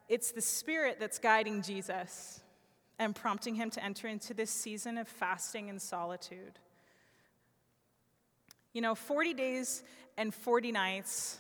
it's 0.09 0.33
the 0.33 0.41
Spirit 0.41 0.99
that's 1.01 1.19
guiding 1.19 1.63
Jesus 1.63 2.41
and 2.99 3.15
prompting 3.15 3.55
him 3.55 3.71
to 3.71 3.85
enter 3.85 4.09
into 4.09 4.33
this 4.33 4.51
season 4.51 4.97
of 4.97 5.09
fasting 5.09 5.69
and 5.69 5.81
solitude. 5.81 6.59
You 8.77 8.83
know, 8.83 8.95
40 8.95 9.33
days 9.33 9.83
and 10.19 10.35
40 10.35 10.71
nights 10.71 11.39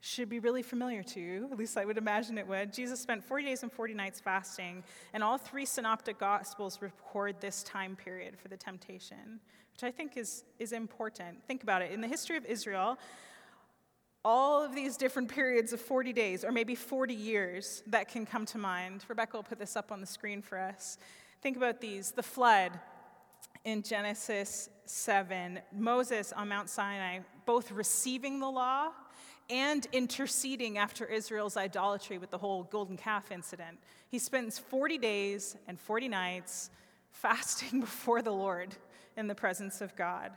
should 0.00 0.30
be 0.30 0.38
really 0.38 0.62
familiar 0.62 1.02
to 1.02 1.20
you. 1.20 1.46
At 1.52 1.58
least 1.58 1.76
I 1.76 1.84
would 1.84 1.98
imagine 1.98 2.38
it 2.38 2.48
would. 2.48 2.72
Jesus 2.72 2.98
spent 2.98 3.22
40 3.22 3.44
days 3.44 3.62
and 3.62 3.70
40 3.70 3.92
nights 3.92 4.18
fasting, 4.18 4.82
and 5.12 5.22
all 5.22 5.36
three 5.36 5.66
synoptic 5.66 6.18
gospels 6.18 6.80
record 6.80 7.38
this 7.38 7.62
time 7.64 7.96
period 7.96 8.38
for 8.38 8.48
the 8.48 8.56
temptation, 8.56 9.40
which 9.74 9.84
I 9.84 9.90
think 9.90 10.16
is, 10.16 10.44
is 10.58 10.72
important. 10.72 11.46
Think 11.46 11.62
about 11.62 11.82
it. 11.82 11.92
In 11.92 12.00
the 12.00 12.08
history 12.08 12.38
of 12.38 12.46
Israel, 12.46 12.96
all 14.24 14.64
of 14.64 14.74
these 14.74 14.96
different 14.96 15.28
periods 15.28 15.74
of 15.74 15.82
40 15.82 16.14
days, 16.14 16.46
or 16.46 16.50
maybe 16.50 16.74
40 16.74 17.12
years, 17.12 17.82
that 17.88 18.08
can 18.08 18.24
come 18.24 18.46
to 18.46 18.56
mind. 18.56 19.04
Rebecca 19.06 19.36
will 19.36 19.44
put 19.44 19.58
this 19.58 19.76
up 19.76 19.92
on 19.92 20.00
the 20.00 20.06
screen 20.06 20.40
for 20.40 20.58
us. 20.58 20.96
Think 21.42 21.58
about 21.58 21.82
these 21.82 22.12
the 22.12 22.22
flood, 22.22 22.72
in 23.64 23.82
Genesis 23.82 24.68
7, 24.86 25.60
Moses 25.72 26.32
on 26.32 26.48
Mount 26.48 26.68
Sinai, 26.68 27.20
both 27.44 27.70
receiving 27.70 28.40
the 28.40 28.48
law 28.48 28.88
and 29.48 29.86
interceding 29.92 30.78
after 30.78 31.04
Israel's 31.04 31.56
idolatry 31.56 32.18
with 32.18 32.30
the 32.30 32.38
whole 32.38 32.64
golden 32.64 32.96
calf 32.96 33.30
incident. 33.30 33.78
He 34.08 34.18
spends 34.18 34.58
40 34.58 34.98
days 34.98 35.56
and 35.66 35.78
40 35.78 36.08
nights 36.08 36.70
fasting 37.10 37.80
before 37.80 38.22
the 38.22 38.32
Lord 38.32 38.74
in 39.16 39.26
the 39.26 39.34
presence 39.34 39.80
of 39.80 39.94
God. 39.96 40.32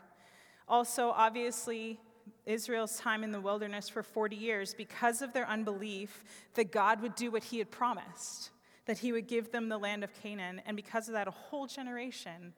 Also, 0.67 1.09
obviously, 1.09 1.99
Israel's 2.45 2.97
time 2.97 3.23
in 3.23 3.31
the 3.31 3.41
wilderness 3.41 3.89
for 3.89 4.01
40 4.01 4.35
years 4.35 4.73
because 4.73 5.21
of 5.21 5.33
their 5.33 5.47
unbelief 5.47 6.23
that 6.55 6.71
God 6.71 7.01
would 7.01 7.15
do 7.15 7.31
what 7.31 7.43
he 7.43 7.59
had 7.59 7.69
promised, 7.69 8.49
that 8.85 8.97
he 8.97 9.11
would 9.11 9.27
give 9.27 9.51
them 9.51 9.69
the 9.69 9.77
land 9.77 10.03
of 10.03 10.13
Canaan. 10.21 10.61
And 10.65 10.75
because 10.75 11.07
of 11.07 11.13
that, 11.13 11.27
a 11.27 11.31
whole 11.31 11.67
generation 11.67 12.53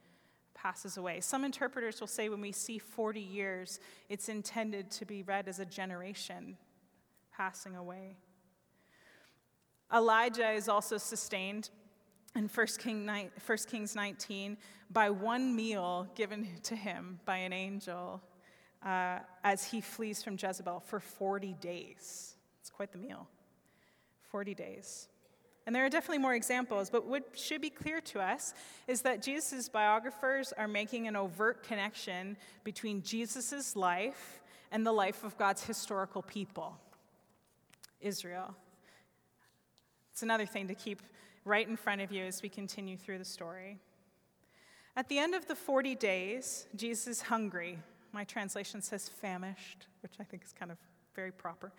passes 0.65 0.97
away. 0.97 1.19
Some 1.19 1.45
interpreters 1.45 1.99
will 1.99 2.07
say 2.07 2.27
when 2.27 2.41
we 2.41 2.51
see 2.51 2.79
40 2.79 3.19
years, 3.21 3.79
it's 4.09 4.29
intended 4.29 4.89
to 4.91 5.05
be 5.05 5.21
read 5.21 5.47
as 5.47 5.59
a 5.59 5.65
generation 5.65 6.57
passing 7.31 7.75
away. 7.75 8.17
Elijah 9.93 10.49
is 10.49 10.67
also 10.67 10.97
sustained 10.97 11.69
in 12.35 12.47
1, 12.47 12.67
King 12.79 13.05
9, 13.05 13.29
1 13.45 13.57
Kings 13.69 13.95
19 13.95 14.57
by 14.89 15.11
one 15.11 15.55
meal 15.55 16.07
given 16.15 16.47
to 16.63 16.75
him 16.75 17.19
by 17.25 17.37
an 17.37 17.53
angel 17.53 18.19
uh, 18.83 19.19
as 19.43 19.65
he 19.65 19.81
flees 19.81 20.23
from 20.23 20.33
Jezebel 20.33 20.79
for 20.79 20.99
40 20.99 21.53
days. 21.61 22.37
It's 22.59 22.71
quite 22.71 22.91
the 22.91 22.97
meal. 22.97 23.27
40 24.31 24.55
days. 24.55 25.09
And 25.65 25.75
there 25.75 25.83
are 25.83 25.89
definitely 25.89 26.19
more 26.19 26.35
examples, 26.35 26.89
but 26.91 27.07
what 27.07 27.23
should 27.33 27.59
be 27.59 27.71
clear 27.71 27.99
to 28.01 28.19
us 28.19 28.53
is 28.87 29.01
that 29.01 29.23
Jesus' 29.23 29.67
biographers 29.67 30.53
are 30.53 30.67
making 30.67 31.07
an 31.07 31.15
overt 31.15 31.63
connection 31.63 32.37
between 32.63 33.01
Jesus' 33.01 33.75
life 33.75 34.41
and 34.71 34.85
the 34.85 34.91
life 34.91 35.23
of 35.23 35.37
God's 35.37 35.63
historical 35.63 36.21
people, 36.21 36.77
Israel. 37.99 38.55
It's 40.11 40.21
another 40.21 40.45
thing 40.45 40.67
to 40.67 40.75
keep 40.75 41.01
right 41.45 41.67
in 41.67 41.75
front 41.75 42.01
of 42.01 42.11
you 42.11 42.25
as 42.25 42.43
we 42.43 42.49
continue 42.49 42.95
through 42.95 43.17
the 43.17 43.25
story. 43.25 43.79
At 44.95 45.09
the 45.09 45.17
end 45.17 45.35
of 45.35 45.47
the 45.47 45.55
40 45.55 45.95
days, 45.95 46.67
Jesus 46.75 47.07
is 47.07 47.21
hungry. 47.23 47.79
My 48.13 48.23
translation 48.23 48.81
says 48.81 49.09
famished, 49.09 49.87
which 50.01 50.13
I 50.19 50.23
think 50.23 50.43
is 50.43 50.53
kind 50.53 50.71
of 50.71 50.77
very 51.15 51.31
proper, 51.31 51.71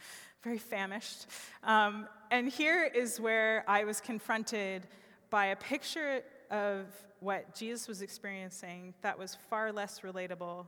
very 0.42 0.58
famished. 0.58 1.26
Um, 1.62 2.08
and 2.30 2.48
here 2.48 2.84
is 2.84 3.20
where 3.20 3.64
I 3.68 3.84
was 3.84 4.00
confronted 4.00 4.86
by 5.30 5.46
a 5.46 5.56
picture 5.56 6.22
of 6.50 6.86
what 7.20 7.54
Jesus 7.54 7.88
was 7.88 8.02
experiencing 8.02 8.94
that 9.02 9.18
was 9.18 9.36
far 9.48 9.72
less 9.72 10.00
relatable 10.00 10.66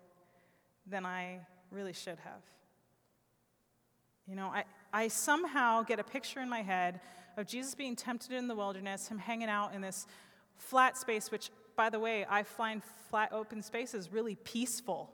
than 0.86 1.04
I 1.06 1.40
really 1.70 1.92
should 1.92 2.18
have. 2.24 2.42
You 4.26 4.36
know, 4.36 4.48
I, 4.48 4.64
I 4.92 5.08
somehow 5.08 5.82
get 5.82 5.98
a 5.98 6.04
picture 6.04 6.40
in 6.40 6.48
my 6.48 6.62
head 6.62 7.00
of 7.36 7.46
Jesus 7.46 7.74
being 7.74 7.96
tempted 7.96 8.32
in 8.32 8.48
the 8.48 8.54
wilderness, 8.54 9.08
him 9.08 9.18
hanging 9.18 9.48
out 9.48 9.74
in 9.74 9.80
this 9.80 10.06
flat 10.56 10.96
space, 10.96 11.30
which, 11.30 11.50
by 11.76 11.88
the 11.88 11.98
way, 11.98 12.26
I 12.28 12.42
find 12.42 12.82
flat 13.10 13.32
open 13.32 13.62
spaces 13.62 14.12
really 14.12 14.34
peaceful. 14.34 15.10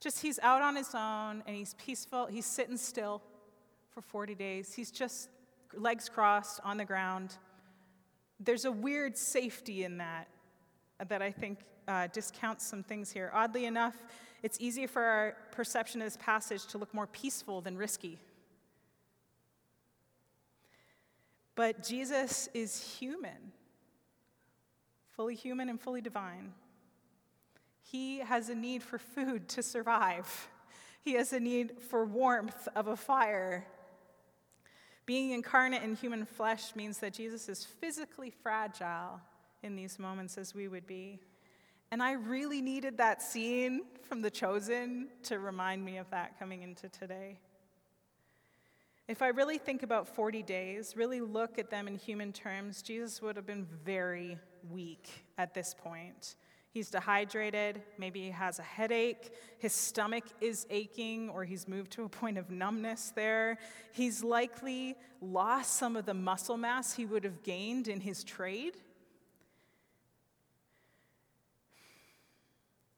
Just 0.00 0.22
he's 0.22 0.38
out 0.40 0.62
on 0.62 0.76
his 0.76 0.94
own 0.94 1.42
and 1.46 1.56
he's 1.56 1.74
peaceful. 1.74 2.26
He's 2.26 2.46
sitting 2.46 2.76
still 2.76 3.22
for 3.90 4.00
40 4.00 4.34
days. 4.34 4.72
He's 4.72 4.90
just 4.90 5.28
legs 5.74 6.08
crossed 6.08 6.60
on 6.64 6.76
the 6.76 6.84
ground. 6.84 7.36
There's 8.38 8.64
a 8.64 8.72
weird 8.72 9.16
safety 9.16 9.84
in 9.84 9.98
that 9.98 10.28
that 11.08 11.22
I 11.22 11.30
think 11.30 11.60
uh, 11.86 12.08
discounts 12.12 12.66
some 12.66 12.82
things 12.82 13.10
here. 13.10 13.30
Oddly 13.32 13.66
enough, 13.66 13.96
it's 14.42 14.58
easy 14.60 14.86
for 14.86 15.02
our 15.02 15.36
perception 15.52 16.00
of 16.00 16.06
this 16.06 16.16
passage 16.16 16.66
to 16.66 16.78
look 16.78 16.92
more 16.92 17.06
peaceful 17.06 17.60
than 17.60 17.76
risky. 17.76 18.18
But 21.54 21.82
Jesus 21.82 22.48
is 22.54 22.98
human, 22.98 23.52
fully 25.10 25.34
human 25.34 25.68
and 25.68 25.80
fully 25.80 26.00
divine. 26.00 26.52
He 27.90 28.18
has 28.18 28.50
a 28.50 28.54
need 28.54 28.82
for 28.82 28.98
food 28.98 29.48
to 29.50 29.62
survive. 29.62 30.48
He 31.00 31.14
has 31.14 31.32
a 31.32 31.40
need 31.40 31.80
for 31.80 32.04
warmth 32.04 32.68
of 32.76 32.86
a 32.86 32.96
fire. 32.96 33.66
Being 35.06 35.30
incarnate 35.30 35.82
in 35.82 35.96
human 35.96 36.26
flesh 36.26 36.76
means 36.76 36.98
that 36.98 37.14
Jesus 37.14 37.48
is 37.48 37.64
physically 37.64 38.30
fragile 38.30 39.20
in 39.62 39.74
these 39.74 39.98
moments 39.98 40.36
as 40.36 40.54
we 40.54 40.68
would 40.68 40.86
be. 40.86 41.18
And 41.90 42.02
I 42.02 42.12
really 42.12 42.60
needed 42.60 42.98
that 42.98 43.22
scene 43.22 43.80
from 44.02 44.20
The 44.20 44.30
Chosen 44.30 45.08
to 45.22 45.38
remind 45.38 45.82
me 45.82 45.96
of 45.96 46.10
that 46.10 46.38
coming 46.38 46.60
into 46.62 46.90
today. 46.90 47.38
If 49.06 49.22
I 49.22 49.28
really 49.28 49.56
think 49.56 49.82
about 49.82 50.06
40 50.06 50.42
days, 50.42 50.94
really 50.94 51.22
look 51.22 51.58
at 51.58 51.70
them 51.70 51.88
in 51.88 51.96
human 51.96 52.34
terms, 52.34 52.82
Jesus 52.82 53.22
would 53.22 53.36
have 53.36 53.46
been 53.46 53.66
very 53.82 54.36
weak 54.70 55.24
at 55.38 55.54
this 55.54 55.74
point. 55.74 56.34
He's 56.70 56.90
dehydrated, 56.90 57.82
maybe 57.96 58.20
he 58.20 58.30
has 58.30 58.58
a 58.58 58.62
headache, 58.62 59.32
his 59.58 59.72
stomach 59.72 60.24
is 60.40 60.66
aching, 60.68 61.30
or 61.30 61.44
he's 61.44 61.66
moved 61.66 61.92
to 61.92 62.04
a 62.04 62.08
point 62.08 62.36
of 62.36 62.50
numbness 62.50 63.12
there. 63.16 63.58
He's 63.92 64.22
likely 64.22 64.96
lost 65.20 65.76
some 65.76 65.96
of 65.96 66.04
the 66.04 66.14
muscle 66.14 66.58
mass 66.58 66.94
he 66.94 67.06
would 67.06 67.24
have 67.24 67.42
gained 67.42 67.88
in 67.88 68.00
his 68.00 68.22
trade. 68.22 68.76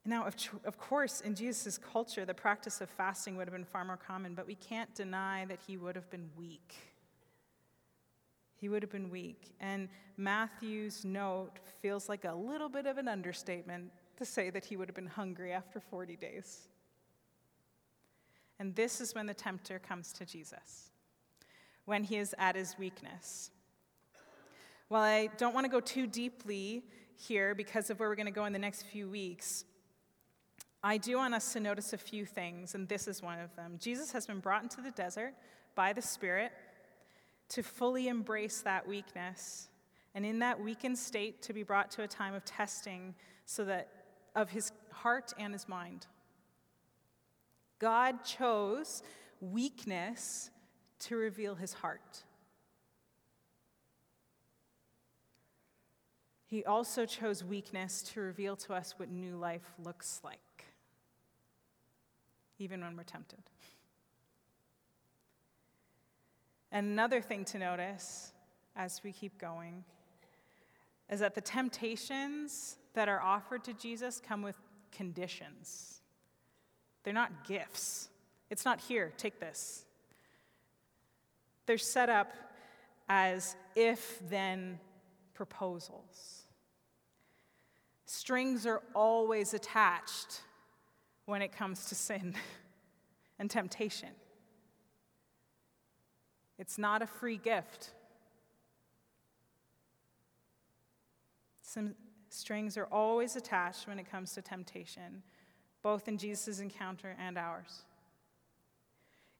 Now, 0.05 0.27
of, 0.27 0.35
of 0.65 0.77
course, 0.77 1.21
in 1.21 1.37
Jesus' 1.37 1.79
culture, 1.79 2.25
the 2.25 2.35
practice 2.35 2.81
of 2.81 2.91
fasting 2.91 3.37
would 3.37 3.47
have 3.47 3.55
been 3.55 3.65
far 3.65 3.85
more 3.85 3.97
common, 3.99 4.35
but 4.35 4.47
we 4.47 4.57
can't 4.57 4.93
deny 4.95 5.45
that 5.45 5.61
he 5.67 5.77
would 5.77 5.95
have 5.95 6.11
been 6.11 6.31
weak. 6.37 6.75
He 8.61 8.69
would 8.69 8.83
have 8.83 8.91
been 8.93 9.11
weak. 9.11 9.55
And 9.61 9.89
Matthew's 10.17 11.05
note 11.05 11.59
feels 11.81 12.09
like 12.09 12.25
a 12.25 12.35
little 12.35 12.69
bit 12.69 12.87
of 12.87 12.99
an 12.99 13.09
understatement 13.09 13.91
to 14.17 14.25
say 14.25 14.51
that 14.51 14.65
he 14.65 14.77
would 14.77 14.89
have 14.89 14.95
been 14.95 15.07
hungry 15.07 15.53
after 15.53 15.81
40 15.81 16.17
days. 16.17 16.69
And 18.59 18.75
this 18.77 19.01
is 19.01 19.15
when 19.15 19.27
the 19.27 19.35
tempter 19.35 19.79
comes 19.79 20.13
to 20.13 20.27
Jesus, 20.27 20.91
when 21.87 22.05
he 22.05 22.19
is 22.19 22.35
at 22.37 22.55
his 22.55 22.77
weakness. 22.79 23.51
While 24.89 25.03
I 25.03 25.29
don't 25.39 25.55
want 25.55 25.65
to 25.65 25.71
go 25.71 25.81
too 25.81 26.07
deeply 26.07 26.85
here 27.17 27.55
because 27.55 27.89
of 27.89 27.99
where 27.99 28.11
we're 28.11 28.17
going 28.17 28.27
to 28.27 28.33
go 28.33 28.45
in 28.45 28.53
the 28.53 28.59
next 28.59 28.83
few 28.83 29.09
weeks, 29.09 29.65
I 30.83 30.99
do 30.99 31.17
want 31.17 31.33
us 31.33 31.53
to 31.55 31.61
notice 31.61 31.95
a 31.95 31.99
few 31.99 32.27
things, 32.27 32.75
and 32.75 32.87
this 32.89 33.09
is 33.09 33.23
one 33.23 33.39
of 33.39 33.55
them. 33.57 33.77
Jesus 33.79 34.13
has 34.13 34.27
been 34.27 34.41
brought 34.41 34.63
into 34.63 34.83
the 34.83 34.91
desert 34.91 35.35
by 35.75 35.95
the 35.95 36.03
Spirit 36.03 36.53
to 37.51 37.63
fully 37.63 38.09
embrace 38.09 38.61
that 38.63 38.87
weakness, 38.87 39.69
and 40.15 40.25
in 40.25 40.39
that 40.41 40.61
weakened 40.61 40.99
state, 40.99 41.43
to 41.43 41.53
be 41.53 41.63
brought 41.63 41.91
to 41.93 42.03
a 42.03 42.09
time 42.09 42.35
of 42.35 42.45
testing 42.45 43.15
so 43.45 43.65
that 43.65 43.89
of 44.35 44.51
his 44.51 44.73
heart 44.93 45.33
and 45.39 45.53
his 45.53 45.69
mind. 45.69 46.07
God 47.79 48.25
chose 48.25 49.03
weakness 49.41 50.51
to 51.01 51.17
reveal 51.17 51.55
his 51.55 51.73
heart. 51.73 52.23
He 56.47 56.65
also 56.65 57.07
chose 57.07 57.45
weakness 57.45 58.03
to 58.13 58.21
reveal 58.21 58.57
to 58.57 58.75
us 58.75 58.95
what 58.97 59.11
new 59.11 59.37
life 59.37 59.73
looks 59.83 60.21
like 60.25 60.39
even 62.61 62.83
when 62.83 62.97
we're 62.97 63.03
tempted. 63.03 63.41
Another 66.73 67.21
thing 67.21 67.45
to 67.47 67.59
notice 67.59 68.33
as 68.77 69.01
we 69.03 69.13
keep 69.13 69.39
going 69.39 69.85
is 71.11 71.21
that 71.21 71.35
the 71.35 71.41
temptations 71.41 72.77
that 72.95 73.09
are 73.09 73.21
offered 73.21 73.65
to 73.65 73.73
Jesus 73.75 74.21
come 74.25 74.43
with 74.43 74.57
conditions. 74.93 76.01
They're 77.03 77.13
not 77.15 77.47
gifts. 77.47 78.09
It's 78.51 78.65
not 78.65 78.81
here, 78.81 79.13
take 79.17 79.41
this. 79.41 79.85
They're 81.67 81.79
set 81.79 82.09
up 82.09 82.33
as 83.09 83.57
if 83.75 84.21
then 84.29 84.79
proposals. 85.35 86.45
Strings 88.07 88.67
are 88.67 88.83
always 88.95 89.55
attached 89.55 90.43
when 91.27 91.43
it 91.43 91.53
comes 91.53 91.87
to 91.87 91.95
sin 91.95 92.35
and 93.39 93.51
temptation. 93.51 94.11
It's 96.61 96.77
not 96.77 97.01
a 97.01 97.07
free 97.07 97.39
gift. 97.39 97.89
Some 101.63 101.95
strings 102.29 102.77
are 102.77 102.87
always 102.93 103.35
attached 103.35 103.89
when 103.89 103.99
it 103.99 104.11
comes 104.11 104.35
to 104.35 104.43
temptation, 104.43 105.23
both 105.83 106.07
in 106.07 106.19
Jesus' 106.19 106.61
encounter 106.61 107.17
and 107.19 107.39
ours. 107.39 107.85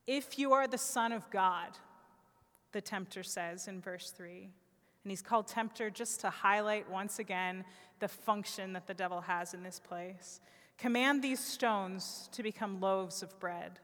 If 0.07 0.39
you 0.39 0.55
are 0.55 0.67
the 0.67 0.79
Son 0.79 1.13
of 1.13 1.29
God, 1.31 1.77
the 2.73 2.81
tempter 2.81 3.23
says 3.23 3.69
in 3.69 3.83
verse 3.83 4.11
3. 4.13 4.49
And 5.05 5.11
he's 5.11 5.21
called 5.21 5.47
tempter 5.47 5.91
just 5.91 6.21
to 6.21 6.31
highlight 6.31 6.89
once 6.89 7.19
again 7.19 7.65
the 7.99 8.09
function 8.09 8.73
that 8.73 8.87
the 8.87 8.95
devil 8.95 9.21
has 9.21 9.53
in 9.53 9.63
this 9.63 9.79
place. 9.79 10.41
Command 10.79 11.23
these 11.23 11.41
stones 11.41 12.31
to 12.33 12.43
become 12.43 12.81
loaves 12.81 13.23
of 13.23 13.39
bread. 13.39 13.79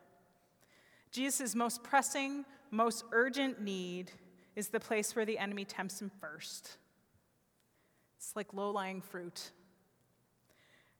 Jesus' 1.10 1.54
most 1.54 1.82
pressing, 1.82 2.46
most 2.76 3.04
urgent 3.12 3.60
need 3.60 4.12
is 4.54 4.68
the 4.68 4.80
place 4.80 5.16
where 5.16 5.24
the 5.24 5.38
enemy 5.38 5.64
tempts 5.64 6.00
him 6.00 6.10
first. 6.20 6.76
It's 8.18 8.36
like 8.36 8.52
low 8.52 8.70
lying 8.70 9.00
fruit. 9.00 9.50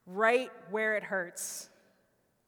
Right 0.07 0.51
where 0.71 0.97
it 0.97 1.03
hurts. 1.03 1.69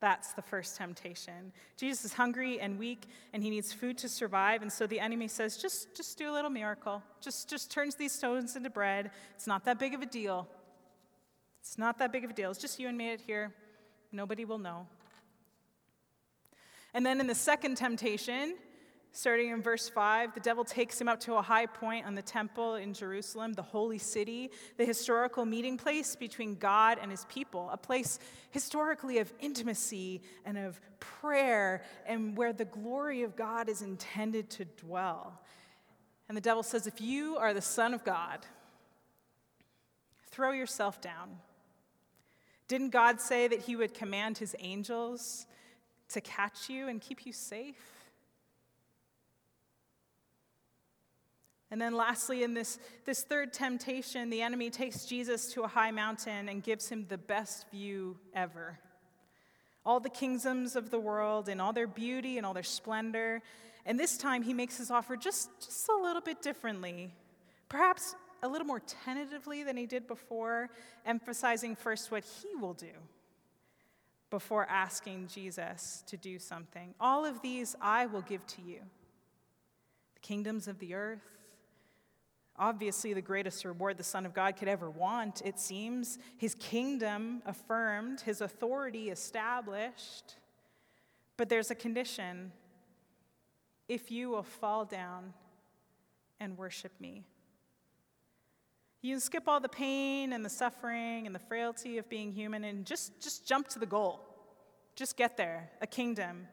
That's 0.01 0.33
the 0.33 0.43
first 0.43 0.77
temptation. 0.77 1.53
Jesus 1.77 2.05
is 2.05 2.13
hungry 2.13 2.61
and 2.61 2.79
weak 2.79 3.07
and 3.33 3.43
he 3.43 3.51
needs 3.51 3.73
food 3.73 3.99
to 3.99 4.09
survive. 4.09 4.63
And 4.63 4.73
so 4.73 4.87
the 4.87 5.01
enemy 5.01 5.29
says, 5.29 5.57
just, 5.57 5.95
just 5.97 6.17
do 6.17 6.31
a 6.31 6.33
little 6.33 6.51
miracle. 6.51 7.03
Just, 7.21 7.51
just 7.51 7.71
turns 7.71 7.97
these 7.97 8.13
stones 8.13 8.55
into 8.55 8.71
bread. 8.71 9.11
It's 9.35 9.47
not 9.47 9.65
that 9.65 9.79
big 9.79 9.95
of 9.95 10.03
a 10.03 10.07
deal. 10.07 10.47
It's 11.61 11.77
not 11.77 11.99
that 11.99 12.13
big 12.13 12.25
of 12.25 12.31
a 12.31 12.35
deal. 12.35 12.51
It's 12.51 12.61
just 12.61 12.79
you 12.79 12.89
and 12.89 12.97
me 12.97 13.17
here. 13.27 13.53
Nobody 14.13 14.45
will 14.45 14.59
know. 14.59 14.87
And 16.95 17.05
then 17.05 17.21
in 17.21 17.27
the 17.27 17.35
second 17.35 17.77
temptation, 17.77 18.55
Starting 19.13 19.51
in 19.51 19.63
verse 19.63 19.89
5, 19.89 20.35
the 20.35 20.41
devil 20.41 20.65
takes 20.65 21.01
him 21.01 21.09
up 21.09 21.19
to 21.21 21.35
a 21.35 21.43
high 21.43 21.67
point 21.67 22.07
on 22.07 22.15
the 22.15 22.23
temple 22.23 22.75
in 22.75 22.93
Jerusalem, 22.93 23.55
the 23.55 23.63
holy 23.63 23.99
city, 23.99 24.51
the 24.77 24.85
historical 24.85 25.45
meeting 25.45 25.77
place 25.77 26.15
between 26.15 26.55
God 26.57 26.99
and 27.01 27.11
his 27.11 27.25
people, 27.25 27.69
a 27.73 27.77
place 27.77 28.19
historically 28.51 29.19
of 29.19 29.33
intimacy 29.41 30.23
and 30.45 30.59
of 30.59 30.81
prayer, 31.01 31.83
and 32.07 32.37
where 32.37 32.53
the 32.53 32.67
glory 32.67 33.23
of 33.23 33.35
God 33.35 33.69
is 33.69 33.83
intended 33.83 34.51
to 34.51 34.65
dwell. 34.65 35.41
And 36.29 36.37
the 36.37 36.43
devil 36.43 36.63
says, 36.63 36.87
If 36.87 37.01
you 37.01 37.39
are 37.39 37.55
the 37.55 37.63
Son 37.63 37.95
of 37.95 38.05
God, 38.05 38.41
throw 40.27 40.53
yourself 40.53 41.01
down. 41.01 41.39
Didn't 42.69 42.91
God 42.91 43.21
say 43.21 43.49
that 43.49 43.61
he 43.61 43.75
would 43.75 43.95
command 43.95 44.39
his 44.39 44.55
angels 44.59 45.47
to 46.11 46.21
catch 46.21 46.69
you 46.69 46.89
and 46.89 47.01
keep 47.01 47.25
you 47.25 47.33
safe? 47.33 47.98
And 51.71 51.81
then, 51.81 51.95
lastly, 51.95 52.43
in 52.43 52.55
this, 52.55 52.79
this 53.05 53.23
third 53.23 53.53
temptation, 53.53 54.31
the 54.31 54.41
enemy 54.41 54.71
takes 54.71 55.05
Jesus 55.05 55.53
to 55.53 55.63
a 55.63 55.69
high 55.69 55.91
mountain 55.91 56.49
and 56.49 56.63
gives 56.63 56.89
him 56.89 57.05
the 57.09 57.19
best 57.19 57.71
view 57.71 58.17
ever. 58.35 58.79
All 59.85 60.01
the 60.01 60.09
kingdoms 60.09 60.77
of 60.77 60.91
the 60.91 60.99
world 60.99 61.49
and 61.49 61.61
all 61.61 61.75
their 61.75 61.87
beauty 61.87 62.39
and 62.39 62.47
all 62.47 62.55
their 62.55 62.63
splendor. 62.63 63.43
And 63.85 64.01
this 64.01 64.17
time, 64.17 64.43
he 64.43 64.55
makes 64.55 64.79
his 64.79 64.91
offer 64.91 65.17
just, 65.17 65.51
just 65.63 65.89
a 65.89 66.03
little 66.03 66.23
bit 66.23 66.41
differently, 66.41 67.13
perhaps 67.69 68.15
a 68.43 68.49
little 68.49 68.67
more 68.67 68.81
tentatively 68.81 69.63
than 69.63 69.77
he 69.77 69.87
did 69.87 70.07
before, 70.07 70.71
emphasizing 71.05 71.77
first 71.77 72.11
what 72.11 72.25
he 72.25 72.55
will 72.55 72.75
do 72.75 72.93
before 74.31 74.67
asking 74.69 75.27
Jesus 75.27 76.03
to 76.07 76.17
do 76.17 76.39
something. 76.39 76.95
All 77.01 77.25
of 77.25 77.43
these 77.43 77.77
I 77.81 78.07
will 78.07 78.23
give 78.23 78.47
to 78.47 78.63
you 78.63 78.81
the 80.15 80.21
kingdoms 80.21 80.69
of 80.69 80.79
the 80.79 80.95
earth 80.95 81.38
Obviously, 82.59 83.15
the 83.15 83.23
greatest 83.23 83.65
reward 83.65 83.97
the 83.97 84.05
Son 84.05 84.27
of 84.27 84.35
God 84.35 84.57
could 84.57 84.67
ever 84.67 84.91
want, 84.91 85.43
it 85.45 85.61
seems. 85.61 86.19
His 86.37 86.57
kingdom 86.57 87.43
affirmed, 87.47 88.21
his 88.21 88.41
authority 88.41 89.11
established. 89.11 90.35
But 91.37 91.49
there's 91.49 91.71
a 91.71 91.77
condition 91.77 92.51
if 93.89 94.11
you 94.11 94.31
will 94.31 94.43
fall 94.43 94.85
down 94.85 95.33
and 96.41 96.59
worship 96.59 96.93
me. 97.01 97.25
You 99.01 99.15
can 99.15 99.21
skip 99.21 99.45
all 99.47 99.61
the 99.61 99.69
pain 99.69 100.33
and 100.33 100.45
the 100.45 100.51
suffering 100.51 101.27
and 101.27 101.35
the 101.35 101.41
frailty 101.41 101.99
of 101.99 102.09
being 102.09 102.33
human 102.33 102.65
and 102.65 102.85
just, 102.85 103.21
just 103.23 103.47
jump 103.47 103.69
to 103.69 103.79
the 103.79 103.87
goal. 103.87 104.21
Just 104.97 105.17
get 105.17 105.37
there 105.37 105.71
a 105.81 105.87
kingdom. 105.87 106.49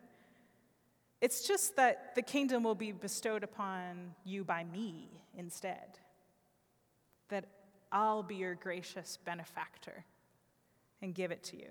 It's 1.25 1.47
just 1.47 1.75
that 1.77 2.13
the 2.13 2.21
kingdom 2.21 2.61
will 2.61 2.75
be 2.75 2.91
bestowed 2.91 3.43
upon 3.43 4.13
you 4.25 4.43
by 4.43 4.63
me 4.63 5.09
instead. 5.35 5.97
That 7.29 7.45
I'll 7.91 8.21
be 8.21 8.35
your 8.35 8.53
gracious 8.53 9.17
benefactor 9.25 10.05
and 11.01 11.15
give 11.15 11.31
it 11.31 11.41
to 11.45 11.57
you. 11.57 11.69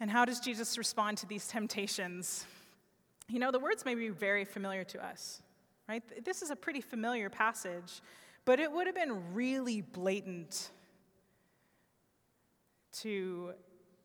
And 0.00 0.10
how 0.10 0.26
does 0.26 0.40
Jesus 0.40 0.76
respond 0.76 1.16
to 1.16 1.26
these 1.26 1.46
temptations? 1.46 2.44
You 3.26 3.38
know, 3.38 3.50
the 3.50 3.58
words 3.58 3.86
may 3.86 3.94
be 3.94 4.10
very 4.10 4.44
familiar 4.44 4.84
to 4.84 5.02
us, 5.02 5.40
right? 5.88 6.02
This 6.22 6.42
is 6.42 6.50
a 6.50 6.56
pretty 6.56 6.82
familiar 6.82 7.30
passage, 7.30 8.02
but 8.44 8.60
it 8.60 8.70
would 8.70 8.86
have 8.86 8.96
been 8.96 9.32
really 9.32 9.80
blatant 9.80 10.68
to 12.98 13.52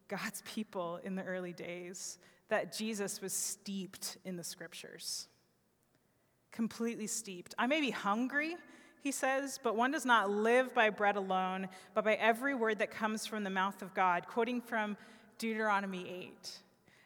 God's 0.07 0.41
people 0.45 1.01
in 1.03 1.15
the 1.15 1.23
early 1.23 1.51
days 1.51 2.17
that 2.49 2.75
Jesus 2.75 3.21
was 3.21 3.33
steeped 3.33 4.17
in 4.25 4.37
the 4.37 4.43
scriptures 4.43 5.27
completely 6.55 7.05
steeped. 7.05 7.53
I 7.59 7.67
may 7.67 7.81
be 7.81 7.91
hungry, 7.91 8.55
he 9.03 9.11
says, 9.11 9.59
but 9.61 9.75
one 9.75 9.91
does 9.91 10.05
not 10.05 10.31
live 10.31 10.73
by 10.73 10.89
bread 10.89 11.17
alone, 11.17 11.67
but 11.93 12.05
by 12.05 12.15
every 12.15 12.55
word 12.55 12.79
that 12.79 12.89
comes 12.89 13.27
from 13.27 13.43
the 13.43 13.49
mouth 13.49 13.81
of 13.81 13.93
God, 13.93 14.25
quoting 14.25 14.61
from 14.61 14.97
Deuteronomy 15.37 16.09
8. 16.09 16.59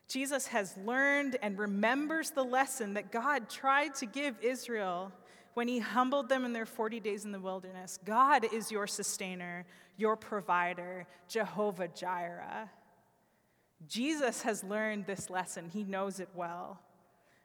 Jesus 0.07 0.47
has 0.47 0.77
learned 0.77 1.37
and 1.41 1.57
remembers 1.59 2.31
the 2.31 2.43
lesson 2.43 2.93
that 2.93 3.11
God 3.11 3.49
tried 3.49 3.95
to 3.95 4.05
give 4.05 4.35
Israel 4.41 5.11
when 5.55 5.67
he 5.67 5.79
humbled 5.79 6.29
them 6.29 6.45
in 6.45 6.53
their 6.53 6.65
40 6.65 6.99
days 6.99 7.25
in 7.25 7.31
the 7.31 7.39
wilderness. 7.39 7.99
God 8.05 8.45
is 8.53 8.71
your 8.71 8.87
sustainer, 8.87 9.65
your 9.97 10.15
provider, 10.15 11.05
Jehovah 11.27 11.89
Jireh. 11.89 12.69
Jesus 13.87 14.41
has 14.43 14.63
learned 14.63 15.05
this 15.05 15.29
lesson, 15.29 15.69
he 15.69 15.83
knows 15.83 16.19
it 16.19 16.29
well. 16.33 16.79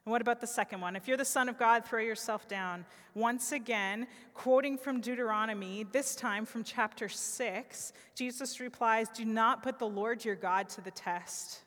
And 0.05 0.11
what 0.11 0.21
about 0.21 0.39
the 0.39 0.47
second 0.47 0.81
one? 0.81 0.95
If 0.95 1.07
you're 1.07 1.17
the 1.17 1.25
Son 1.25 1.49
of 1.49 1.57
God, 1.57 1.83
throw 1.83 1.99
yourself 1.99 2.47
down. 2.47 2.85
Once 3.15 3.51
again, 3.51 4.05
quoting 4.35 4.77
from 4.77 5.01
Deuteronomy, 5.01 5.83
this 5.91 6.15
time 6.15 6.45
from 6.45 6.63
chapter 6.63 7.09
6, 7.09 7.93
Jesus 8.13 8.59
replies, 8.59 9.09
Do 9.09 9.25
not 9.25 9.63
put 9.63 9.79
the 9.79 9.87
Lord 9.87 10.23
your 10.23 10.35
God 10.35 10.69
to 10.69 10.81
the 10.81 10.91
test. 10.91 11.61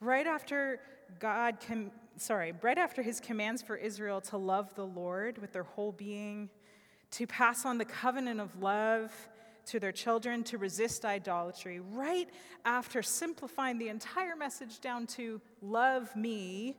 Right 0.00 0.26
after 0.26 0.80
God, 1.18 1.56
com- 1.66 1.92
sorry, 2.18 2.52
right 2.60 2.76
after 2.76 3.00
his 3.00 3.20
commands 3.20 3.62
for 3.62 3.76
Israel 3.76 4.20
to 4.22 4.36
love 4.36 4.74
the 4.74 4.86
Lord 4.86 5.38
with 5.38 5.52
their 5.52 5.62
whole 5.62 5.92
being, 5.92 6.50
to 7.12 7.26
pass 7.26 7.64
on 7.64 7.78
the 7.78 7.86
covenant 7.86 8.40
of 8.40 8.60
love 8.60 9.12
to 9.66 9.80
their 9.80 9.92
children, 9.92 10.44
to 10.44 10.58
resist 10.58 11.04
idolatry, 11.04 11.80
right 11.80 12.28
after 12.64 13.02
simplifying 13.02 13.78
the 13.78 13.88
entire 13.88 14.36
message 14.36 14.80
down 14.80 15.06
to 15.08 15.40
love 15.60 16.14
me, 16.16 16.76